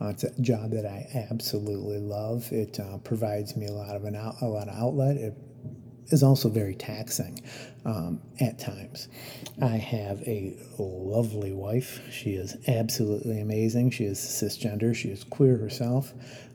Uh, 0.00 0.08
it's 0.08 0.24
a 0.24 0.40
job 0.40 0.70
that 0.72 0.84
I 0.84 1.26
absolutely 1.30 1.98
love. 1.98 2.50
It 2.50 2.80
uh, 2.80 2.98
provides 2.98 3.56
me 3.56 3.66
a 3.66 3.72
lot 3.72 3.94
of 3.94 4.04
an 4.04 4.16
out, 4.16 4.36
a 4.40 4.46
lot 4.46 4.68
of 4.68 4.74
outlet. 4.74 5.16
It 5.16 5.34
is 6.08 6.22
also 6.22 6.48
very 6.48 6.74
taxing 6.74 7.40
um, 7.84 8.20
at 8.40 8.58
times. 8.58 9.08
I 9.60 9.76
have 9.76 10.20
a 10.22 10.56
lovely 10.78 11.52
wife. 11.52 12.00
She 12.10 12.30
is 12.30 12.56
absolutely 12.68 13.40
amazing. 13.40 13.90
She 13.90 14.04
is 14.04 14.18
cisgender. 14.18 14.94
She 14.94 15.08
is 15.08 15.24
queer 15.24 15.56
herself. 15.56 16.12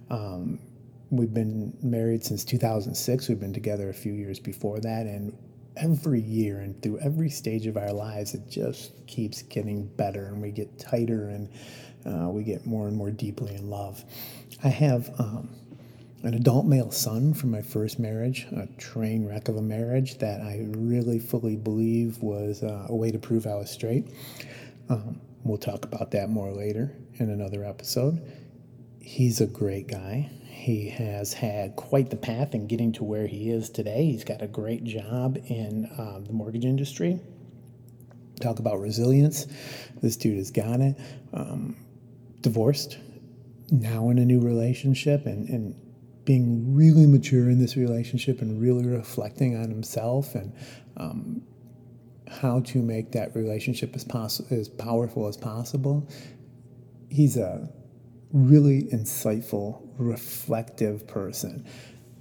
Um, 0.10 0.60
we've 1.12 1.34
been 1.34 1.78
married 1.82 2.24
since 2.24 2.44
2006. 2.44 3.30
We've 3.30 3.40
been 3.40 3.54
together 3.54 3.90
a 3.90 3.94
few 3.94 4.14
years 4.14 4.40
before 4.40 4.80
that, 4.82 5.06
and 5.06 5.38
every 5.78 6.22
year 6.22 6.60
and 6.60 6.82
through 6.82 7.00
every 7.00 7.30
stage 7.30 7.68
of 7.68 7.78
our 7.78 7.94
lives, 7.94 8.34
it 8.34 8.50
just 8.50 8.92
keeps 9.08 9.42
getting 9.44 9.88
better, 9.88 10.26
and 10.26 10.42
we 10.42 10.52
get 10.52 10.78
tighter 10.80 11.30
and 11.30 11.50
uh, 12.06 12.30
we 12.30 12.44
get 12.44 12.66
more 12.66 12.88
and 12.88 12.96
more 12.96 13.12
deeply 13.12 13.56
in 13.56 13.70
love. 13.70 14.04
I 14.64 14.70
have. 14.70 15.10
Um, 15.20 15.50
an 16.24 16.34
adult 16.34 16.66
male 16.66 16.92
son 16.92 17.34
from 17.34 17.52
my 17.52 17.62
first 17.62 17.98
marriage, 17.98 18.46
a 18.52 18.68
train 18.78 19.26
wreck 19.26 19.48
of 19.48 19.56
a 19.56 19.62
marriage 19.62 20.18
that 20.18 20.42
I 20.42 20.66
really 20.72 21.20
fully 21.20 21.56
believe 21.56 22.22
was 22.22 22.62
uh, 22.62 22.88
a 22.90 22.96
way 22.96 23.12
to 23.12 23.18
prove 23.18 23.48
I 23.48 23.56
was 23.56 23.72
straight. 23.72 24.08
Um, 24.90 25.22
we'll 25.44 25.58
talk 25.58 25.86
about 25.86 26.12
that 26.12 26.30
more 26.30 26.52
later 26.52 26.92
in 27.16 27.30
another 27.30 27.64
episode. 27.64 28.22
He's 29.00 29.40
a 29.40 29.48
great 29.48 29.88
guy. 29.88 30.30
He 30.46 30.90
has 30.90 31.32
had 31.32 31.78
quite 31.78 32.10
the 32.10 32.18
path 32.18 32.54
in 32.54 32.68
getting 32.68 32.92
to 32.94 33.06
where 33.06 33.28
he 33.28 33.50
is 33.50 33.70
today. 33.70 34.06
He's 34.06 34.26
got 34.26 34.42
a 34.42 34.48
great 34.48 34.84
job 34.84 35.38
in 35.48 35.90
um, 35.98 36.26
the 36.26 36.34
mortgage 36.34 36.66
industry. 36.66 37.20
Talk 38.42 38.60
about 38.60 38.80
resilience. 38.80 39.48
This 40.02 40.18
dude 40.18 40.38
has 40.38 40.52
got 40.52 40.82
it. 40.82 40.98
Um, 41.34 41.78
divorced, 42.42 42.98
now 43.72 44.10
in 44.10 44.18
a 44.18 44.26
new 44.26 44.42
relationship, 44.42 45.26
and, 45.26 45.48
and 45.50 45.76
being 46.26 46.76
really 46.76 47.06
mature 47.06 47.50
in 47.50 47.60
this 47.60 47.76
relationship 47.76 48.42
and 48.42 48.62
really 48.62 48.86
reflecting 48.86 49.56
on 49.56 49.70
himself 49.70 50.36
and 50.36 50.54
um, 50.98 51.42
how 52.28 52.60
to 52.62 52.82
make 52.82 53.12
that 53.12 53.36
relationship 53.36 53.96
as, 53.96 54.04
poss- 54.04 54.52
as 54.52 54.70
powerful 54.70 55.28
as 55.28 55.38
possible. 55.38 56.08
He's 57.10 57.38
a 57.38 57.70
really 58.32 58.84
insightful, 58.84 59.82
reflective 59.98 61.08
person. 61.08 61.66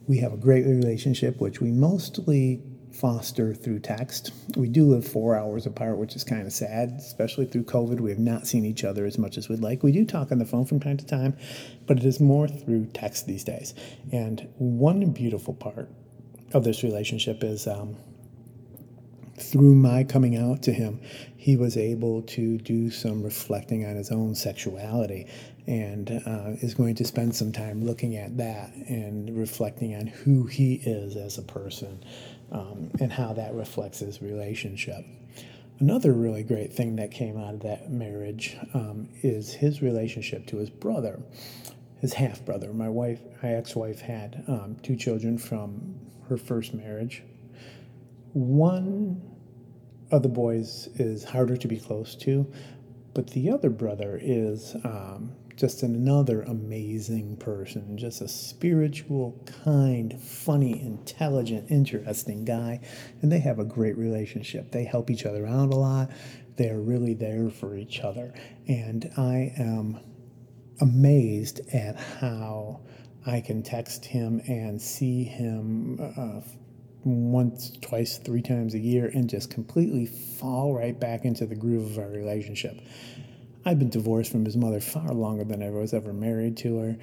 We 0.07 0.19
have 0.19 0.33
a 0.33 0.39
great 0.39 0.65
relationship, 0.65 1.41
which 1.41 1.61
we 1.61 1.71
mostly 1.71 2.63
foster 2.93 3.55
through 3.55 3.81
text. 3.81 4.33
We 4.57 4.69
do 4.69 4.85
live 4.87 5.07
four 5.07 5.37
hours 5.37 5.67
apart, 5.67 5.99
which 5.99 6.17
is 6.17 6.25
kind 6.25 6.47
of 6.47 6.53
sad, 6.53 6.95
especially 6.99 7.47
through 7.47 7.65
COVID. 7.65 8.01
We 8.01 8.11
have 8.11 8.19
not 8.19 8.47
seen 8.47 8.65
each 8.65 8.85
other 8.85 9.07
as 9.07 9.19
much 9.19 9.37
as 9.37 9.49
we'd 9.49 9.61
like. 9.61 9.83
We 9.83 9.93
do 9.93 10.05
talk 10.05 10.33
on 10.33 10.39
the 10.39 10.47
phone 10.47 10.65
from 10.65 10.81
time 10.81 10.97
to 10.97 11.07
time, 11.07 11.37
but 11.87 11.99
it 11.99 12.05
is 12.05 12.21
more 12.21 12.49
through 12.49 12.87
text 12.87 13.27
these 13.27 13.45
days. 13.45 13.75
And 14.13 14.49
one 14.59 15.11
beautiful 15.11 15.55
part 15.55 15.89
of 16.53 16.65
this 16.65 16.83
relationship 16.83 17.45
is 17.45 17.67
um, 17.67 17.97
through 19.39 19.75
my 19.75 20.05
coming 20.05 20.37
out 20.37 20.63
to 20.63 20.73
him, 20.73 21.01
he 21.37 21.57
was 21.57 21.77
able 21.77 22.23
to 22.23 22.59
do 22.59 22.91
some 22.91 23.23
reflecting 23.23 23.87
on 23.87 23.97
his 23.97 24.11
own 24.11 24.35
sexuality 24.35 25.27
and 25.67 26.11
uh, 26.27 26.57
is 26.63 26.75
going 26.75 26.95
to 26.95 27.05
spend 27.05 27.37
some 27.37 27.53
time 27.53 27.85
looking 27.85 28.17
at 28.17 28.37
that 28.39 28.73
and 28.89 29.37
reflecting 29.37 29.95
on 29.95 30.07
who 30.07 30.45
he 30.45 30.77
is 30.77 31.15
as 31.15 31.37
a 31.37 31.43
person 31.43 32.03
um, 32.53 32.91
and 33.01 33.13
how 33.13 33.33
that 33.35 33.55
reflects 33.55 34.01
his 34.01 34.23
relationship. 34.23 35.05
Another 35.81 36.13
really 36.13 36.43
great 36.43 36.73
thing 36.73 36.97
that 36.97 37.11
came 37.13 37.39
out 37.39 37.55
of 37.55 37.61
that 37.61 37.91
marriage 37.91 38.57
um, 38.75 39.09
is 39.23 39.53
his 39.53 39.81
relationship 39.81 40.47
to 40.47 40.57
his 40.57 40.71
brother, 40.71 41.21
his 42.01 42.13
half 42.15 42.45
brother. 42.45 42.73
My 42.73 42.89
wife, 42.89 43.21
my 43.43 43.55
ex 43.55 43.77
wife, 43.77 44.01
had 44.01 44.45
um, 44.49 44.77
two 44.83 44.97
children 44.97 45.39
from 45.39 45.95
her 46.29 46.37
first 46.37 46.75
marriage. 46.75 47.23
One 48.33 49.23
of 50.11 50.23
the 50.23 50.29
boys 50.29 50.89
is 50.97 51.23
harder 51.23 51.57
to 51.57 51.69
be 51.69 51.79
close 51.79 52.17
to, 52.17 52.53
but 53.15 53.29
the 53.31 53.51
other 53.51 53.71
brother 53.71 54.19
is 54.21 54.75
um, 54.85 55.33
just 55.59 55.83
another 55.83 56.43
amazing 56.43 57.37
person, 57.37 57.99
just 57.99 58.21
a 58.21 58.29
spiritual, 58.29 59.45
kind, 59.65 60.19
funny, 60.21 60.81
intelligent, 60.81 61.69
interesting 61.69 62.45
guy. 62.45 62.81
And 63.23 63.33
they 63.33 63.41
have 63.41 63.59
a 63.59 63.65
great 63.65 63.99
relationship. 63.99 64.71
They 64.71 64.85
help 64.85 65.11
each 65.11 65.27
other 65.27 65.47
out 65.49 65.73
a 65.73 65.77
lot. 65.77 66.11
They're 66.57 66.79
really 66.79 67.15
there 67.15 67.51
for 67.51 67.77
each 67.77 68.01
other. 68.01 68.33
And 68.69 69.11
I 69.17 69.53
am 69.59 69.99
amazed 70.81 71.61
at 71.75 71.97
how 71.97 72.81
I 73.27 73.41
can 73.41 73.65
text 73.65 74.05
him 74.05 74.41
and 74.47 74.81
see 74.81 75.25
him 75.25 75.99
uh, 76.17 76.41
once, 77.03 77.77
twice, 77.81 78.19
three 78.19 78.43
times 78.43 78.75
a 78.75 78.79
year 78.79 79.11
and 79.13 79.29
just 79.29 79.51
completely 79.51 80.07
fall 80.07 80.73
right 80.73 80.99
back 80.99 81.25
into 81.25 81.47
the 81.47 81.57
groove 81.57 81.91
of 81.91 81.99
our 81.99 82.11
relationship. 82.11 82.81
I've 83.69 83.79
been 83.79 83.91
divorced 83.91 84.33
from 84.33 84.47
his 84.47 84.57
mother 84.57 84.81
far 84.81 85.13
longer 85.13 85.45
than 85.45 85.63
I 85.63 85.69
was 85.69 85.93
ever 85.93 86.15
married 86.15 86.57
to 86.59 86.79
her, 86.79 86.97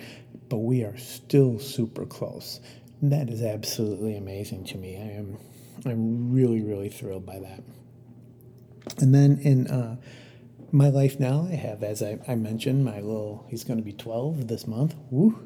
but 0.49 0.57
we 0.57 0.83
are 0.83 0.97
still 0.97 1.59
super 1.59 2.07
close. 2.07 2.59
And 3.01 3.11
that 3.11 3.29
is 3.29 3.43
absolutely 3.43 4.17
amazing 4.17 4.63
to 4.65 4.77
me. 4.79 4.97
I 4.97 5.11
am 5.19 5.37
I'm 5.85 6.33
really, 6.33 6.63
really 6.63 6.89
thrilled 6.89 7.23
by 7.23 7.37
that. 7.37 7.61
And 8.97 9.13
then 9.13 9.37
in 9.43 9.67
uh, 9.67 9.97
my 10.71 10.89
life 10.89 11.19
now, 11.19 11.47
I 11.51 11.53
have, 11.53 11.83
as 11.83 12.01
I, 12.01 12.17
I 12.27 12.33
mentioned, 12.33 12.83
my 12.83 12.95
little, 12.95 13.45
he's 13.47 13.63
going 13.63 13.77
to 13.77 13.85
be 13.85 13.93
12 13.93 14.47
this 14.47 14.65
month. 14.65 14.95
Woo! 15.11 15.37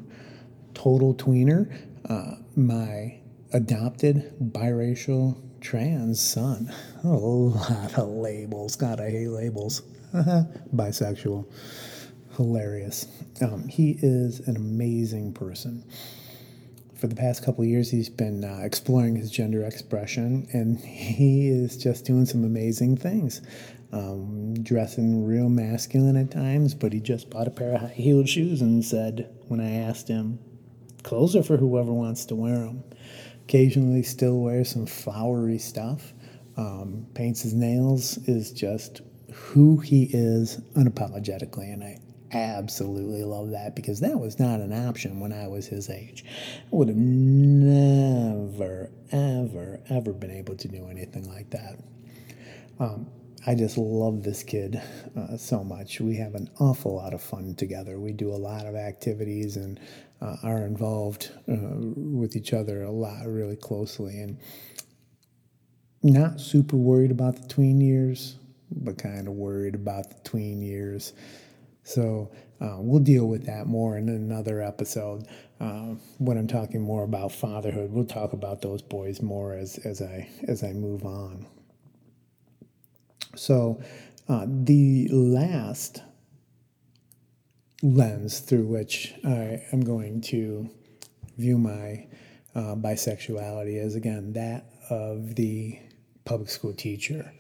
Total 0.74 1.14
tweener. 1.14 1.70
Uh, 2.08 2.36
my 2.56 3.20
adopted 3.52 4.34
biracial 4.42 5.36
trans 5.60 6.22
son. 6.22 6.74
A 7.04 7.10
lot 7.10 7.98
of 7.98 8.08
labels. 8.08 8.78
God, 8.78 9.02
I 9.02 9.10
hate 9.10 9.28
labels. 9.28 9.82
bisexual. 10.76 11.46
Hilarious. 12.36 13.08
Um, 13.42 13.68
he 13.68 13.98
is 14.02 14.40
an 14.48 14.56
amazing 14.56 15.34
person. 15.34 15.84
For 16.96 17.08
the 17.08 17.16
past 17.16 17.44
couple 17.44 17.64
years, 17.64 17.92
he's 17.92 18.10
been 18.10 18.44
uh, 18.44 18.60
exploring 18.64 19.16
his 19.16 19.32
gender 19.32 19.64
expression, 19.64 20.48
and 20.52 20.80
he 20.80 21.50
is 21.50 21.78
just 21.78 22.06
doing 22.06 22.26
some 22.26 22.44
amazing 22.44 22.98
things. 22.98 23.42
Um, 23.92 24.54
dressing 24.62 25.26
real 25.26 25.50
masculine 25.50 26.16
at 26.16 26.30
times, 26.30 26.76
but 26.76 26.94
he 26.94 27.00
just 27.00 27.30
bought 27.30 27.48
a 27.48 27.52
pair 27.52 27.74
of 27.74 27.82
high 27.82 27.88
heeled 27.88 28.30
shoes 28.30 28.62
and 28.62 28.86
said, 28.86 29.30
when 29.48 29.60
I 29.60 29.72
asked 29.72 30.08
him, 30.08 30.40
clothes 31.04 31.36
are 31.36 31.44
for 31.44 31.58
whoever 31.58 31.92
wants 31.92 32.26
to 32.26 32.36
wear 32.36 32.60
them. 32.60 32.84
Occasionally, 33.46 34.04
still 34.04 34.40
wears 34.40 34.70
some 34.70 34.86
flowery 34.86 35.58
stuff. 35.58 36.14
Um, 36.56 37.08
paints 37.14 37.42
his 37.42 37.54
nails, 37.54 38.18
is 38.28 38.52
just 38.52 39.02
who 39.34 39.78
he 39.78 40.10
is 40.12 40.58
unapologetically. 40.76 41.74
And 41.74 41.84
I 41.84 42.00
absolutely 42.32 43.24
love 43.24 43.52
that 43.52 43.76
because 43.76 44.00
that 44.02 44.20
was 44.20 44.40
not 44.40 44.60
an 44.60 44.74
option 44.74 45.20
when 45.20 45.34
I 45.34 45.48
was 45.48 45.68
his 45.68 45.90
age. 45.90 46.24
I 46.28 46.76
would 46.76 46.88
have 46.88 46.98
never, 46.98 48.92
ever, 49.12 49.80
ever 49.90 50.14
been 50.14 50.32
able 50.32 50.56
to 50.56 50.68
do 50.68 50.88
anything 50.90 51.30
like 51.30 51.50
that. 51.52 51.80
Um, 52.80 53.08
I 53.48 53.56
just 53.56 53.78
love 53.78 54.24
this 54.24 54.44
kid 54.44 54.82
uh, 55.18 55.38
so 55.38 55.64
much. 55.64 56.02
We 56.02 56.18
have 56.18 56.36
an 56.36 56.50
awful 56.60 56.96
lot 56.96 57.14
of 57.14 57.22
fun 57.22 57.56
together. 57.56 58.00
We 58.00 58.12
do 58.12 58.32
a 58.32 58.36
lot 58.36 58.66
of 58.66 58.76
activities 58.76 59.56
and 59.56 59.80
uh, 60.22 60.36
are 60.44 60.66
involved 60.66 61.32
uh, 61.48 61.56
with 61.56 62.36
each 62.36 62.54
other 62.54 62.84
a 62.84 62.92
lot, 62.92 63.26
really 63.26 63.56
closely. 63.56 64.20
And 64.20 64.38
not 66.04 66.40
super 66.40 66.78
worried 66.78 67.12
about 67.12 67.42
the 67.42 67.48
tween 67.48 67.82
years 67.82 68.36
but 68.72 68.98
kind 68.98 69.28
of 69.28 69.34
worried 69.34 69.76
about 69.76 70.10
the 70.10 70.30
tween 70.30 70.62
years. 70.62 71.14
So 71.84 72.32
uh, 72.62 72.78
we'll 72.80 73.02
deal 73.02 73.28
with 73.28 73.46
that 73.46 73.68
more 73.68 73.98
in 73.98 74.10
another 74.10 74.62
episode. 74.62 75.28
Uh, 75.60 75.96
when 76.18 76.38
I'm 76.38 76.48
talking 76.48 76.82
more 76.82 77.04
about 77.04 77.32
fatherhood, 77.32 77.92
we'll 77.92 78.06
talk 78.06 78.34
about 78.34 78.62
those 78.62 78.82
boys 78.82 79.22
more 79.22 79.54
as, 79.54 79.78
as 79.80 80.02
I 80.02 80.30
as 80.48 80.64
I 80.64 80.74
move 80.74 81.06
on. 81.06 81.48
So 83.36 83.82
uh, 84.28 84.46
the 84.48 85.08
last 85.12 86.02
lens 87.82 88.40
through 88.40 88.66
which 88.66 89.14
I 89.24 89.64
am 89.72 89.82
going 89.82 90.22
to 90.22 90.70
view 91.38 91.58
my 91.58 92.08
uh, 92.56 92.76
bisexuality 92.76 93.82
is 93.84 93.96
again 93.96 94.34
that 94.34 94.66
of 94.90 95.36
the 95.36 95.80
public 96.30 96.50
school 96.50 96.74
teacher. 96.74 97.34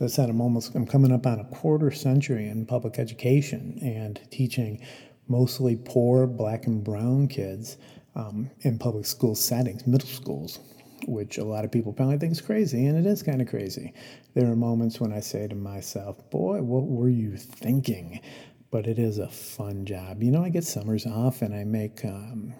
As 0.00 0.12
I 0.12 0.16
said, 0.16 0.28
I'm 0.28 0.40
almost 0.40 0.74
I'm 0.74 0.84
coming 0.84 1.12
up 1.12 1.26
on 1.26 1.38
a 1.38 1.44
quarter 1.44 1.92
century 1.92 2.48
in 2.48 2.66
public 2.66 2.98
education 2.98 3.78
and 3.80 4.20
teaching 4.32 4.84
mostly 5.28 5.76
poor 5.76 6.26
black 6.26 6.66
and 6.66 6.82
brown 6.82 7.28
kids 7.28 7.76
um, 8.16 8.50
in 8.62 8.78
public 8.78 9.06
school 9.06 9.36
settings, 9.36 9.86
middle 9.86 10.08
schools, 10.08 10.58
which 11.06 11.38
a 11.38 11.44
lot 11.44 11.64
of 11.64 11.70
people 11.70 11.92
probably 11.92 12.18
think 12.18 12.32
is 12.32 12.40
crazy, 12.40 12.84
and 12.86 12.98
it 12.98 13.08
is 13.08 13.22
kind 13.22 13.40
of 13.40 13.46
crazy. 13.46 13.94
There 14.34 14.50
are 14.50 14.56
moments 14.56 15.00
when 15.00 15.12
I 15.12 15.20
say 15.20 15.46
to 15.46 15.54
myself, 15.54 16.28
"Boy, 16.30 16.62
what 16.62 16.86
were 16.86 17.08
you 17.08 17.36
thinking?" 17.36 18.20
But 18.72 18.88
it 18.88 18.98
is 18.98 19.18
a 19.18 19.28
fun 19.28 19.86
job. 19.86 20.20
You 20.20 20.32
know, 20.32 20.42
I 20.42 20.48
get 20.48 20.64
summers 20.64 21.06
off 21.06 21.42
and 21.42 21.54
I 21.54 21.62
make 21.62 22.04
um, 22.04 22.54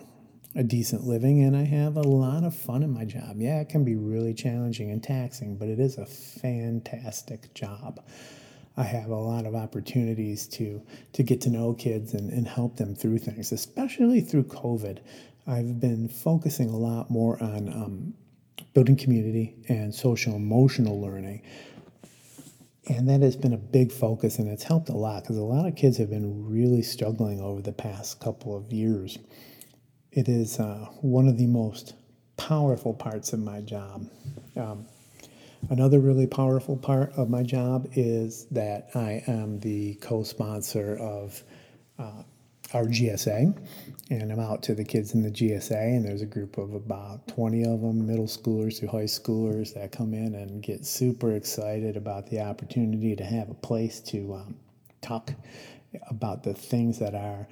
a 0.54 0.62
decent 0.62 1.04
living 1.04 1.42
and 1.42 1.56
I 1.56 1.64
have 1.64 1.96
a 1.96 2.02
lot 2.02 2.44
of 2.44 2.54
fun 2.54 2.82
in 2.82 2.90
my 2.90 3.04
job. 3.04 3.36
Yeah, 3.38 3.60
it 3.60 3.68
can 3.68 3.84
be 3.84 3.96
really 3.96 4.34
challenging 4.34 4.90
and 4.90 5.02
taxing, 5.02 5.56
but 5.56 5.68
it 5.68 5.80
is 5.80 5.96
a 5.96 6.06
fantastic 6.06 7.54
job. 7.54 8.04
I 8.76 8.84
have 8.84 9.10
a 9.10 9.16
lot 9.16 9.46
of 9.46 9.54
opportunities 9.54 10.46
to 10.48 10.82
to 11.12 11.22
get 11.22 11.40
to 11.42 11.50
know 11.50 11.74
kids 11.74 12.14
and, 12.14 12.30
and 12.30 12.46
help 12.46 12.76
them 12.76 12.94
through 12.94 13.18
things, 13.18 13.52
especially 13.52 14.20
through 14.20 14.44
COVID. 14.44 14.98
I've 15.46 15.80
been 15.80 16.08
focusing 16.08 16.70
a 16.70 16.76
lot 16.76 17.10
more 17.10 17.42
on 17.42 17.68
um, 17.68 18.14
building 18.74 18.96
community 18.96 19.56
and 19.68 19.94
social 19.94 20.34
emotional 20.34 21.00
learning. 21.00 21.42
And 22.88 23.08
that 23.08 23.20
has 23.20 23.36
been 23.36 23.52
a 23.52 23.58
big 23.58 23.92
focus, 23.92 24.38
and 24.38 24.48
it's 24.48 24.64
helped 24.64 24.88
a 24.88 24.96
lot 24.96 25.22
because 25.22 25.36
a 25.36 25.42
lot 25.42 25.66
of 25.66 25.76
kids 25.76 25.98
have 25.98 26.10
been 26.10 26.48
really 26.48 26.82
struggling 26.82 27.40
over 27.40 27.62
the 27.62 27.72
past 27.72 28.18
couple 28.20 28.56
of 28.56 28.72
years 28.72 29.18
it 30.12 30.28
is 30.28 30.60
uh, 30.60 30.86
one 31.00 31.26
of 31.26 31.38
the 31.38 31.46
most 31.46 31.94
powerful 32.36 32.92
parts 32.92 33.32
of 33.32 33.40
my 33.40 33.60
job. 33.60 34.06
Um, 34.56 34.86
another 35.70 36.00
really 36.00 36.26
powerful 36.26 36.76
part 36.76 37.12
of 37.16 37.30
my 37.30 37.42
job 37.42 37.88
is 37.94 38.46
that 38.50 38.90
I 38.94 39.22
am 39.26 39.58
the 39.60 39.94
co 39.96 40.22
sponsor 40.22 40.96
of 40.98 41.42
uh, 41.98 42.22
our 42.74 42.84
GSA, 42.84 43.56
and 44.10 44.32
I'm 44.32 44.40
out 44.40 44.62
to 44.64 44.74
the 44.74 44.84
kids 44.84 45.14
in 45.14 45.22
the 45.22 45.30
GSA, 45.30 45.96
and 45.96 46.04
there's 46.04 46.22
a 46.22 46.26
group 46.26 46.58
of 46.58 46.74
about 46.74 47.26
20 47.28 47.64
of 47.64 47.80
them, 47.80 48.06
middle 48.06 48.26
schoolers 48.26 48.80
to 48.80 48.86
high 48.86 49.04
schoolers, 49.04 49.72
that 49.74 49.92
come 49.92 50.12
in 50.12 50.34
and 50.34 50.62
get 50.62 50.84
super 50.84 51.32
excited 51.32 51.96
about 51.96 52.28
the 52.28 52.40
opportunity 52.40 53.16
to 53.16 53.24
have 53.24 53.50
a 53.50 53.54
place 53.54 54.00
to 54.00 54.34
um, 54.34 54.56
talk 55.00 55.32
about 56.08 56.42
the 56.42 56.54
things 56.54 56.98
that 56.98 57.14
are 57.14 57.46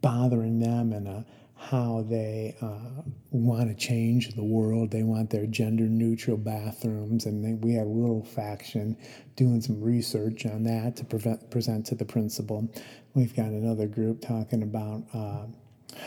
bothering 0.00 0.60
them 0.60 0.92
and 0.92 1.08
a 1.08 1.24
how 1.70 2.04
they 2.08 2.56
uh, 2.60 3.02
want 3.30 3.68
to 3.68 3.74
change 3.74 4.34
the 4.34 4.42
world. 4.42 4.90
They 4.90 5.04
want 5.04 5.30
their 5.30 5.46
gender 5.46 5.84
neutral 5.84 6.36
bathrooms, 6.36 7.26
and 7.26 7.44
they, 7.44 7.54
we 7.54 7.74
have 7.74 7.86
a 7.86 7.90
little 7.90 8.24
faction 8.24 8.96
doing 9.36 9.60
some 9.60 9.80
research 9.80 10.44
on 10.44 10.64
that 10.64 10.96
to 10.96 11.04
prevent, 11.04 11.50
present 11.50 11.86
to 11.86 11.94
the 11.94 12.04
principal. 12.04 12.68
We've 13.14 13.34
got 13.34 13.46
another 13.46 13.86
group 13.86 14.20
talking 14.20 14.62
about 14.62 15.04
uh, 15.14 15.46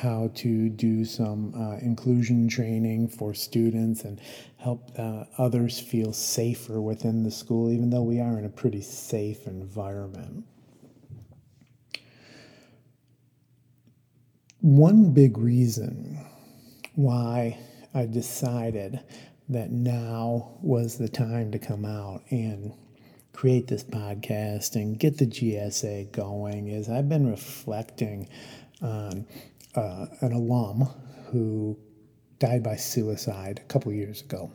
how 0.01 0.31
to 0.35 0.69
do 0.69 1.05
some 1.05 1.53
uh, 1.55 1.77
inclusion 1.77 2.49
training 2.49 3.07
for 3.07 3.33
students 3.33 4.03
and 4.03 4.19
help 4.57 4.91
uh, 4.97 5.23
others 5.37 5.79
feel 5.79 6.11
safer 6.11 6.81
within 6.81 7.23
the 7.23 7.31
school, 7.31 7.71
even 7.71 7.89
though 7.89 8.03
we 8.03 8.19
are 8.19 8.37
in 8.37 8.45
a 8.45 8.49
pretty 8.49 8.81
safe 8.81 9.47
environment. 9.47 10.43
One 14.65 15.11
big 15.11 15.37
reason 15.37 16.25
why 16.95 17.59
I 17.93 18.07
decided 18.07 18.99
that 19.47 19.69
now 19.69 20.57
was 20.59 20.97
the 20.97 21.07
time 21.07 21.51
to 21.51 21.59
come 21.59 21.85
out 21.85 22.23
and 22.31 22.73
create 23.31 23.67
this 23.67 23.83
podcast 23.83 24.73
and 24.75 24.97
get 24.97 25.19
the 25.19 25.27
GSA 25.27 26.11
going 26.11 26.69
is 26.69 26.89
I've 26.89 27.07
been 27.07 27.29
reflecting 27.29 28.27
on 28.81 29.27
uh, 29.75 30.07
an 30.21 30.31
alum 30.31 30.89
who 31.27 31.77
died 32.39 32.63
by 32.63 32.75
suicide 32.75 33.61
a 33.63 33.67
couple 33.67 33.93
years 33.93 34.21
ago. 34.23 34.51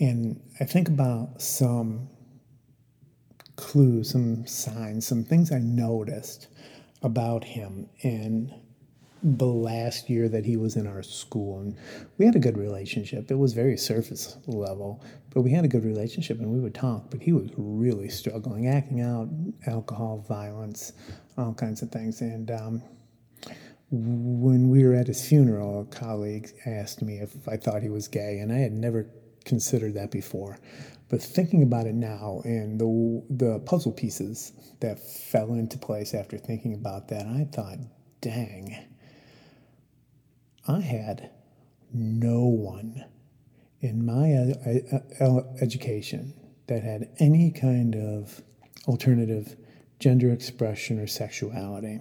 And 0.00 0.40
I 0.60 0.64
think 0.64 0.88
about 0.88 1.42
some 1.42 2.08
clues, 3.56 4.12
some 4.12 4.46
signs, 4.46 5.06
some 5.06 5.24
things 5.24 5.52
I 5.52 5.58
noticed 5.58 6.48
about 7.02 7.44
him 7.44 7.90
in 8.00 8.63
the 9.24 9.46
last 9.46 10.10
year 10.10 10.28
that 10.28 10.44
he 10.44 10.58
was 10.58 10.76
in 10.76 10.86
our 10.86 11.02
school. 11.02 11.60
And 11.60 11.76
we 12.18 12.26
had 12.26 12.36
a 12.36 12.38
good 12.40 12.58
relationship. 12.58 13.30
It 13.30 13.38
was 13.38 13.54
very 13.54 13.78
surface 13.78 14.36
level, 14.46 15.02
but 15.30 15.40
we 15.40 15.50
had 15.50 15.64
a 15.64 15.68
good 15.68 15.84
relationship 15.84 16.38
and 16.38 16.50
we 16.50 16.60
would 16.60 16.74
talk. 16.74 17.10
But 17.10 17.22
he 17.22 17.32
was 17.32 17.48
really 17.56 18.10
struggling, 18.10 18.68
acting 18.68 19.00
out, 19.00 19.30
alcohol, 19.66 20.24
violence, 20.28 20.92
all 21.38 21.54
kinds 21.54 21.80
of 21.80 21.90
things. 21.90 22.20
And 22.20 22.50
um, 22.50 22.82
when 23.90 24.68
we 24.68 24.84
were 24.84 24.94
at 24.94 25.06
his 25.06 25.26
funeral, 25.26 25.82
a 25.82 25.84
colleague 25.86 26.50
asked 26.66 27.00
me 27.00 27.18
if 27.18 27.48
I 27.48 27.56
thought 27.56 27.82
he 27.82 27.88
was 27.88 28.08
gay, 28.08 28.38
and 28.40 28.52
I 28.52 28.58
had 28.58 28.72
never 28.72 29.08
considered 29.46 29.94
that 29.94 30.10
before. 30.10 30.58
But 31.08 31.22
thinking 31.22 31.62
about 31.62 31.86
it 31.86 31.94
now 31.94 32.42
and 32.44 32.80
the 32.80 33.22
the 33.30 33.58
puzzle 33.60 33.92
pieces 33.92 34.52
that 34.80 34.98
fell 34.98 35.52
into 35.54 35.78
place 35.78 36.12
after 36.12 36.38
thinking 36.38 36.74
about 36.74 37.08
that, 37.08 37.26
I 37.26 37.46
thought, 37.52 37.78
dang, 38.20 38.76
I 40.66 40.80
had 40.80 41.30
no 41.92 42.44
one 42.44 43.04
in 43.80 44.04
my 44.04 44.32
uh, 44.34 45.24
uh, 45.24 45.42
education 45.60 46.32
that 46.66 46.82
had 46.82 47.10
any 47.18 47.50
kind 47.50 47.94
of 47.94 48.42
alternative 48.86 49.56
gender 49.98 50.30
expression 50.30 50.98
or 50.98 51.06
sexuality 51.06 52.00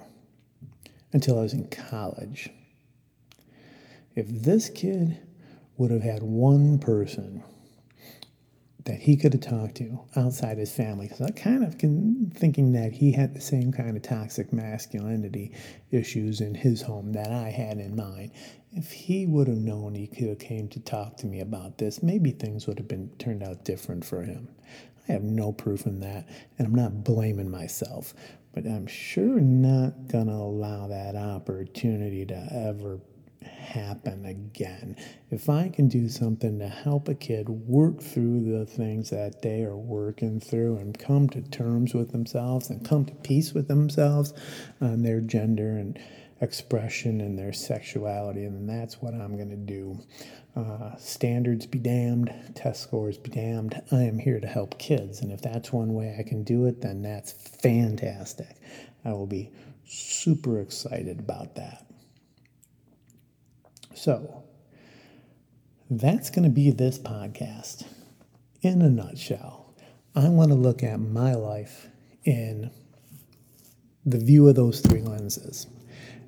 until 1.12 1.40
I 1.40 1.44
was 1.44 1.54
in 1.54 1.68
college. 1.68 2.50
If 4.16 4.28
this 4.30 4.70
kid 4.70 5.20
would 5.78 5.92
have 5.92 6.04
had 6.04 6.24
one 6.24 6.80
person 6.80 7.44
that 8.86 9.00
he 9.00 9.16
could 9.16 9.34
have 9.34 9.42
talked 9.42 9.76
to 9.76 10.00
outside 10.16 10.58
his 10.58 10.74
family, 10.74 11.08
because 11.08 11.22
I 11.22 11.32
kind 11.32 11.64
of 11.64 11.78
can 11.78 12.32
thinking 12.36 12.74
that 12.74 12.92
he 12.92 13.12
had 13.14 13.34
the 13.34 13.42
same 13.42 13.72
kind 13.72 13.96
of 13.96 14.04
toxic 14.04 14.52
masculinity 14.52 15.54
issues 15.92 16.42
in 16.42 16.54
his 16.56 16.82
home 16.82 17.14
that 17.14 17.32
I 17.32 17.50
had 17.50 17.78
in 17.78 17.96
mine. 17.96 18.32
If 18.74 18.92
he 18.92 19.26
would 19.26 19.48
have 19.48 19.58
known 19.58 19.96
he 19.96 20.08
could 20.08 20.30
have 20.30 20.40
came 20.40 20.68
to 20.70 20.80
talk 20.80 21.18
to 21.18 21.28
me 21.28 21.40
about 21.40 21.78
this, 21.78 22.04
maybe 22.04 22.32
things 22.32 22.68
would 22.68 22.80
have 22.80 22.88
been 22.88 23.10
turned 23.20 23.44
out 23.44 23.64
different 23.64 24.04
for 24.04 24.24
him. 24.24 24.50
I 25.08 25.12
have 25.12 25.24
no 25.24 25.52
proof 25.52 25.86
in 25.86 26.00
that, 26.00 26.28
and 26.58 26.68
I'm 26.68 26.76
not 26.76 27.04
blaming 27.04 27.52
myself, 27.52 28.14
but 28.54 28.66
I'm 28.66 28.88
sure 28.88 29.40
not 29.40 30.10
to 30.10 30.22
allow 30.22 30.88
that 30.88 31.16
opportunity 31.16 32.26
to 32.26 32.48
ever 32.52 33.00
happen 33.44 34.26
again. 34.26 34.96
If 35.32 35.50
I 35.50 35.70
can 35.70 35.88
do 35.88 36.10
something 36.10 36.60
to 36.60 36.68
help 36.68 37.08
a 37.08 37.16
kid 37.16 37.50
work 37.50 38.02
through 38.02 38.44
the 38.52 38.66
things 38.66 39.10
that 39.10 39.42
they 39.42 39.64
are 39.64 39.78
working 39.78 40.40
through 40.40 40.78
and 40.78 40.98
come 40.98 41.30
to 41.30 41.42
terms 41.42 41.94
with 41.94 42.12
themselves 42.12 42.70
and 42.70 42.88
come 42.88 43.06
to 43.06 43.14
peace 43.16 43.54
with 43.54 43.68
themselves 43.68 44.34
on 44.82 45.04
their 45.04 45.22
gender 45.22 45.78
and 45.78 46.00
expression 46.42 47.22
and 47.22 47.40
their 47.40 47.54
sexuality, 47.54 48.44
and 48.44 48.70
that's 48.70 49.02
what 49.02 49.14
I'm 49.14 49.36
going 49.38 49.50
to 49.50 49.56
do. 49.56 50.00
Uh, 50.56 50.96
standards 50.98 51.66
be 51.66 51.80
damned, 51.80 52.32
test 52.54 52.84
scores 52.84 53.18
be 53.18 53.32
damned. 53.32 53.82
I 53.92 54.04
am 54.04 54.20
here 54.20 54.40
to 54.40 54.48
help 54.48 54.78
kids, 54.78 55.22
and 55.22 55.32
if 55.32 55.42
that's 55.42 55.72
one 55.72 55.94
way 55.94 56.16
I 56.20 56.24
can 56.24 56.44
do 56.44 56.66
it, 56.66 56.82
then 56.82 57.02
that's 57.02 57.32
fantastic. 57.32 58.58
I 59.06 59.14
will 59.14 59.26
be 59.26 59.52
super 59.86 60.60
excited 60.60 61.20
about 61.20 61.56
that. 61.56 61.86
So, 64.04 64.44
that's 65.90 66.30
going 66.30 66.44
to 66.44 66.50
be 66.50 66.72
this 66.72 67.00
podcast 67.00 67.86
in 68.62 68.82
a 68.82 68.90
nutshell. 68.90 69.74
I 70.14 70.28
want 70.28 70.50
to 70.50 70.58
look 70.58 70.84
at 70.84 71.00
my 71.00 71.36
life 71.36 71.88
in 72.26 72.70
the 74.06 74.18
view 74.18 74.50
of 74.50 74.56
those 74.56 74.82
three 74.82 75.00
lenses. 75.00 75.68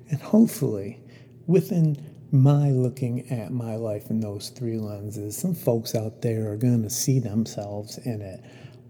And 0.08 0.18
hopefully, 0.22 1.00
within 1.46 2.02
my 2.32 2.70
looking 2.70 3.30
at 3.30 3.52
my 3.52 3.76
life 3.76 4.08
in 4.08 4.20
those 4.20 4.48
three 4.48 4.78
lenses, 4.78 5.36
some 5.36 5.54
folks 5.54 5.94
out 5.94 6.22
there 6.22 6.50
are 6.50 6.56
going 6.56 6.82
to 6.82 6.88
see 6.88 7.18
themselves 7.18 7.98
in 7.98 8.22
it 8.22 8.42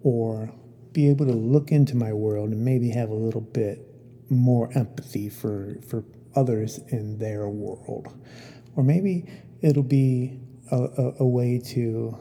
or 0.05 0.49
be 0.93 1.11
able 1.11 1.27
to 1.27 1.33
look 1.33 1.73
into 1.73 1.97
my 1.97 2.13
world 2.13 2.51
and 2.51 2.65
maybe 2.65 2.91
have 2.91 3.11
a 3.11 3.15
little 3.15 3.41
bit 3.41 3.81
more 4.31 4.71
empathy 4.77 5.29
for, 5.29 5.77
for 5.89 6.05
others 6.37 6.79
in 6.93 7.19
their 7.19 7.49
world. 7.49 8.15
Or 8.77 8.85
maybe 8.85 9.29
it'll 9.63 9.83
be 9.83 10.39
a, 10.71 10.77
a, 10.77 11.15
a 11.21 11.27
way 11.27 11.59
to 11.73 12.17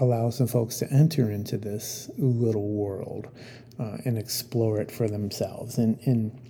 allow 0.00 0.30
some 0.30 0.46
folks 0.46 0.78
to 0.78 0.92
enter 0.92 1.30
into 1.30 1.58
this 1.58 2.10
little 2.16 2.68
world 2.68 3.28
uh, 3.78 3.98
and 4.04 4.16
explore 4.16 4.80
it 4.80 4.90
for 4.90 5.08
themselves. 5.08 5.78
And, 5.78 5.98
and 6.06 6.40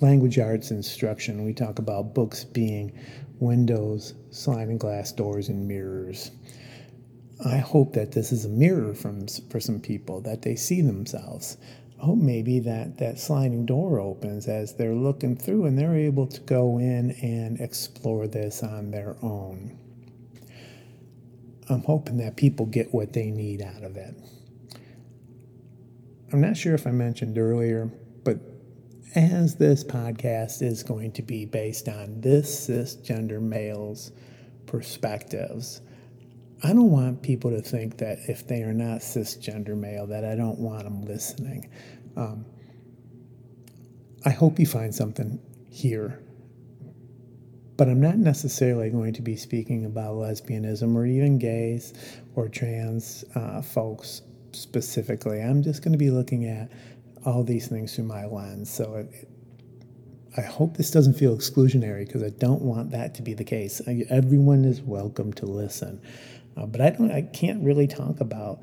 language 0.00 0.38
arts 0.38 0.70
instruction, 0.70 1.44
we 1.44 1.54
talk 1.54 1.78
about 1.78 2.14
books 2.14 2.44
being 2.44 2.92
windows, 3.38 4.14
sliding 4.30 4.78
glass 4.78 5.12
doors, 5.12 5.48
and 5.48 5.66
mirrors. 5.66 6.30
I 7.44 7.56
hope 7.56 7.94
that 7.94 8.12
this 8.12 8.32
is 8.32 8.44
a 8.44 8.50
mirror 8.50 8.94
from, 8.94 9.26
for 9.48 9.60
some 9.60 9.80
people, 9.80 10.20
that 10.22 10.42
they 10.42 10.56
see 10.56 10.82
themselves. 10.82 11.56
Hope 12.00 12.18
maybe 12.18 12.60
that 12.60 12.96
that 12.96 13.18
sliding 13.18 13.66
door 13.66 14.00
opens 14.00 14.48
as 14.48 14.74
they're 14.74 14.94
looking 14.94 15.36
through 15.36 15.66
and 15.66 15.78
they're 15.78 15.94
able 15.94 16.26
to 16.28 16.40
go 16.40 16.78
in 16.78 17.10
and 17.22 17.60
explore 17.60 18.26
this 18.26 18.62
on 18.62 18.90
their 18.90 19.16
own. 19.22 19.78
I'm 21.68 21.82
hoping 21.82 22.16
that 22.16 22.36
people 22.36 22.64
get 22.64 22.94
what 22.94 23.12
they 23.12 23.30
need 23.30 23.60
out 23.60 23.82
of 23.82 23.96
it. 23.96 24.14
I'm 26.32 26.40
not 26.40 26.56
sure 26.56 26.74
if 26.74 26.86
I 26.86 26.90
mentioned 26.90 27.36
earlier, 27.36 27.90
but 28.24 28.38
as 29.14 29.56
this 29.56 29.84
podcast 29.84 30.62
is 30.62 30.82
going 30.82 31.12
to 31.12 31.22
be 31.22 31.44
based 31.44 31.86
on 31.86 32.22
this 32.22 32.68
cisgender 32.68 33.42
male's 33.42 34.10
perspectives, 34.64 35.82
I 36.62 36.68
don't 36.68 36.90
want 36.90 37.22
people 37.22 37.50
to 37.50 37.62
think 37.62 37.98
that 37.98 38.18
if 38.28 38.46
they 38.46 38.62
are 38.62 38.74
not 38.74 39.00
cisgender 39.00 39.76
male, 39.76 40.06
that 40.08 40.24
I 40.24 40.34
don't 40.34 40.58
want 40.58 40.84
them 40.84 41.02
listening. 41.04 41.70
Um, 42.16 42.44
I 44.24 44.30
hope 44.30 44.58
you 44.58 44.66
find 44.66 44.94
something 44.94 45.40
here, 45.70 46.20
but 47.78 47.88
I'm 47.88 48.00
not 48.00 48.18
necessarily 48.18 48.90
going 48.90 49.14
to 49.14 49.22
be 49.22 49.36
speaking 49.36 49.86
about 49.86 50.16
lesbianism 50.16 50.94
or 50.94 51.06
even 51.06 51.38
gays 51.38 51.94
or 52.34 52.48
trans 52.48 53.24
uh, 53.34 53.62
folks 53.62 54.20
specifically. 54.52 55.40
I'm 55.40 55.62
just 55.62 55.82
going 55.82 55.92
to 55.92 55.98
be 55.98 56.10
looking 56.10 56.46
at 56.46 56.70
all 57.24 57.42
these 57.42 57.68
things 57.68 57.94
through 57.94 58.04
my 58.04 58.26
lens. 58.26 58.70
So 58.70 58.96
it, 58.96 59.08
it, 59.12 59.28
I 60.36 60.42
hope 60.42 60.76
this 60.76 60.90
doesn't 60.90 61.14
feel 61.14 61.36
exclusionary 61.36 62.06
because 62.06 62.22
I 62.22 62.30
don't 62.30 62.62
want 62.62 62.90
that 62.90 63.14
to 63.16 63.22
be 63.22 63.34
the 63.34 63.44
case. 63.44 63.80
I, 63.86 64.04
everyone 64.10 64.64
is 64.64 64.80
welcome 64.80 65.32
to 65.34 65.46
listen, 65.46 66.00
uh, 66.56 66.66
but 66.66 66.80
I 66.80 66.90
don't. 66.90 67.10
I 67.10 67.22
can't 67.22 67.64
really 67.64 67.86
talk 67.86 68.20
about 68.20 68.60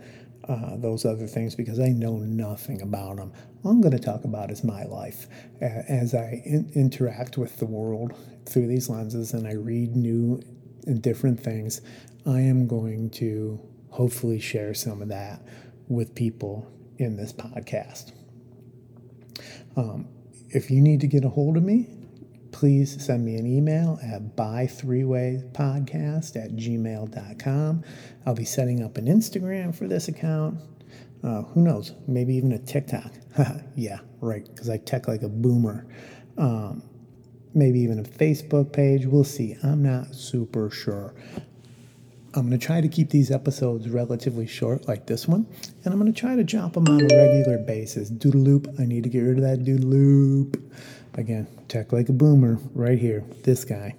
uh, 0.48 0.78
those 0.78 1.06
other 1.06 1.28
things 1.28 1.56
because 1.56 1.80
I 1.80 1.90
know 1.90 2.18
nothing 2.18 2.82
about 2.82 3.18
them. 3.18 3.34
All 3.64 3.72
I'm 3.72 3.82
going 3.82 3.98
to 3.98 4.04
talk 4.04 4.24
about 4.24 4.50
is 4.52 4.64
my 4.64 4.84
life 4.84 5.28
uh, 5.62 5.66
as 5.66 6.14
I 6.14 6.42
in- 6.46 6.72
interact 6.74 7.38
with 7.38 7.58
the 7.58 7.66
world 7.66 8.14
through 8.46 8.68
these 8.68 8.90
lenses 8.90 9.34
and 9.34 9.48
I 9.48 9.54
read 9.54 9.96
new 9.96 10.42
and 10.86 11.02
different 11.02 11.40
things. 11.40 11.82
I 12.26 12.40
am 12.40 12.68
going 12.68 13.10
to 13.12 13.60
hopefully 13.90 14.40
share 14.40 14.74
some 14.74 15.02
of 15.02 15.10
that 15.10 15.42
with 15.88 16.16
people 16.16 16.72
in 16.98 17.18
this 17.18 17.34
podcast. 17.34 18.14
Um, 19.76 20.08
if 20.50 20.72
you 20.72 20.82
need 20.82 21.02
to 21.02 21.08
get 21.08 21.26
a 21.26 21.30
hold 21.30 21.58
of 21.58 21.64
me, 21.64 21.90
please 22.58 23.06
send 23.06 23.24
me 23.24 23.36
an 23.36 23.46
email 23.46 24.00
at 24.02 24.36
by3waypodcast 24.36 26.36
at 26.36 26.56
gmail.com. 26.56 27.84
I'll 28.26 28.34
be 28.34 28.46
setting 28.46 28.82
up 28.82 28.98
an 28.98 29.06
Instagram 29.06 29.76
for 29.76 29.88
this 29.88 30.08
account. 30.08 30.60
Uh, 31.24 31.44
who 31.44 31.62
knows? 31.62 31.94
Maybe 32.08 32.34
even 32.34 32.54
a 32.54 32.58
TikTok. 32.58 33.12
yeah, 33.76 34.00
right, 34.22 34.44
because 34.44 34.72
I 34.72 34.78
tech 34.78 35.08
like 35.08 35.22
a 35.22 35.30
boomer. 35.30 35.86
Um, 36.40 36.82
maybe 37.54 37.80
even 37.80 38.00
a 38.00 38.04
Facebook 38.04 38.74
page. 38.74 39.06
We'll 39.06 39.24
see. 39.24 39.56
I'm 39.62 39.84
not 39.84 40.16
super 40.16 40.72
sure. 40.72 41.14
I'm 42.34 42.48
going 42.48 42.60
to 42.60 42.66
try 42.66 42.82
to 42.82 42.88
keep 42.88 43.12
these 43.12 43.30
episodes 43.30 43.88
relatively 43.88 44.48
short, 44.48 44.88
like 44.88 45.06
this 45.06 45.28
one, 45.28 45.46
and 45.84 45.94
I'm 45.94 46.00
going 46.00 46.12
to 46.12 46.20
try 46.20 46.36
to 46.36 46.44
drop 46.44 46.74
them 46.74 46.88
on 46.88 47.02
a 47.02 47.04
regular 47.04 47.60
basis. 47.60 48.10
Doodle 48.10 48.42
loop, 48.42 48.68
I 48.80 48.86
need 48.86 49.04
to 49.04 49.10
get 49.10 49.22
rid 49.22 49.38
of 49.38 49.44
that 49.44 49.64
doodle 49.64 49.90
loop. 49.90 50.60
Again, 51.18 51.48
tech 51.68 51.92
like 51.92 52.10
a 52.10 52.14
boomer, 52.14 52.60
right 52.74 52.98
here, 52.98 53.24
this 53.44 53.66
guy. 53.66 53.96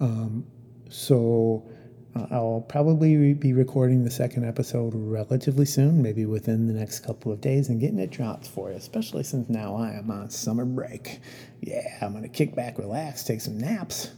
Um, 0.00 0.46
so 0.88 1.68
I'll 2.14 2.64
probably 2.68 3.34
be 3.34 3.52
recording 3.52 4.04
the 4.04 4.10
second 4.10 4.44
episode 4.44 4.92
relatively 4.94 5.64
soon, 5.64 6.02
maybe 6.02 6.26
within 6.26 6.66
the 6.68 6.74
next 6.74 7.00
couple 7.00 7.32
of 7.32 7.40
days, 7.40 7.68
and 7.68 7.80
getting 7.80 7.98
it 7.98 8.10
dropped 8.10 8.46
for 8.46 8.70
you, 8.70 8.76
especially 8.76 9.24
since 9.24 9.48
now 9.48 9.74
I 9.74 9.92
am 9.92 10.10
on 10.10 10.30
summer 10.30 10.64
break. 10.64 11.20
Yeah, 11.60 11.98
I'm 12.00 12.12
going 12.12 12.22
to 12.22 12.28
kick 12.28 12.54
back, 12.54 12.78
relax, 12.78 13.24
take 13.24 13.40
some 13.40 13.58
naps, 13.58 14.10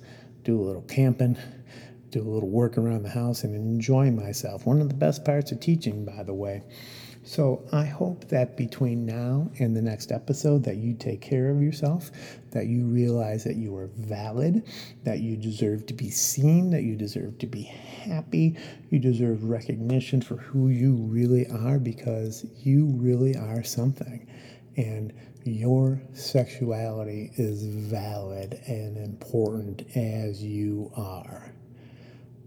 do 0.42 0.60
a 0.60 0.62
little 0.62 0.82
camping, 0.82 1.38
do 2.10 2.20
a 2.20 2.28
little 2.28 2.50
work 2.50 2.76
around 2.76 3.04
the 3.04 3.10
house, 3.10 3.44
and 3.44 3.54
enjoy 3.54 4.10
myself. 4.10 4.66
One 4.66 4.80
of 4.80 4.88
the 4.88 4.94
best 4.94 5.24
parts 5.24 5.52
of 5.52 5.60
teaching, 5.60 6.04
by 6.04 6.24
the 6.24 6.34
way. 6.34 6.62
So 7.26 7.64
I 7.72 7.86
hope 7.86 8.28
that 8.28 8.54
between 8.54 9.06
now 9.06 9.50
and 9.58 9.74
the 9.74 9.80
next 9.80 10.12
episode 10.12 10.62
that 10.64 10.76
you 10.76 10.92
take 10.92 11.22
care 11.22 11.48
of 11.48 11.62
yourself, 11.62 12.10
that 12.50 12.66
you 12.66 12.84
realize 12.84 13.44
that 13.44 13.56
you 13.56 13.74
are 13.76 13.88
valid, 13.96 14.62
that 15.04 15.20
you 15.20 15.38
deserve 15.38 15.86
to 15.86 15.94
be 15.94 16.10
seen, 16.10 16.68
that 16.70 16.82
you 16.82 16.96
deserve 16.96 17.38
to 17.38 17.46
be 17.46 17.62
happy, 17.62 18.58
you 18.90 18.98
deserve 18.98 19.44
recognition 19.44 20.20
for 20.20 20.36
who 20.36 20.68
you 20.68 20.96
really 20.96 21.46
are 21.48 21.78
because 21.78 22.44
you 22.62 22.84
really 22.94 23.34
are 23.34 23.64
something. 23.64 24.28
And 24.76 25.10
your 25.44 26.02
sexuality 26.12 27.30
is 27.36 27.64
valid 27.64 28.60
and 28.66 28.98
important 28.98 29.82
as 29.96 30.42
you 30.42 30.92
are. 30.94 31.54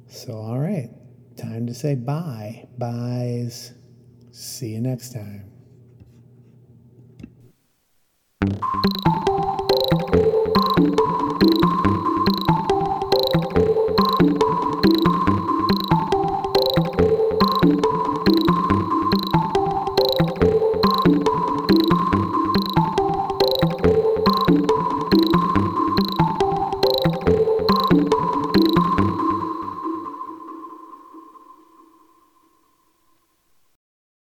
So, 0.08 0.34
all 0.34 0.60
right, 0.60 0.92
time 1.36 1.66
to 1.66 1.74
say 1.74 1.96
bye. 1.96 2.68
Byes. 2.78 3.74
See 4.40 4.68
you 4.68 4.82
next 4.82 5.14
time. 5.14 5.52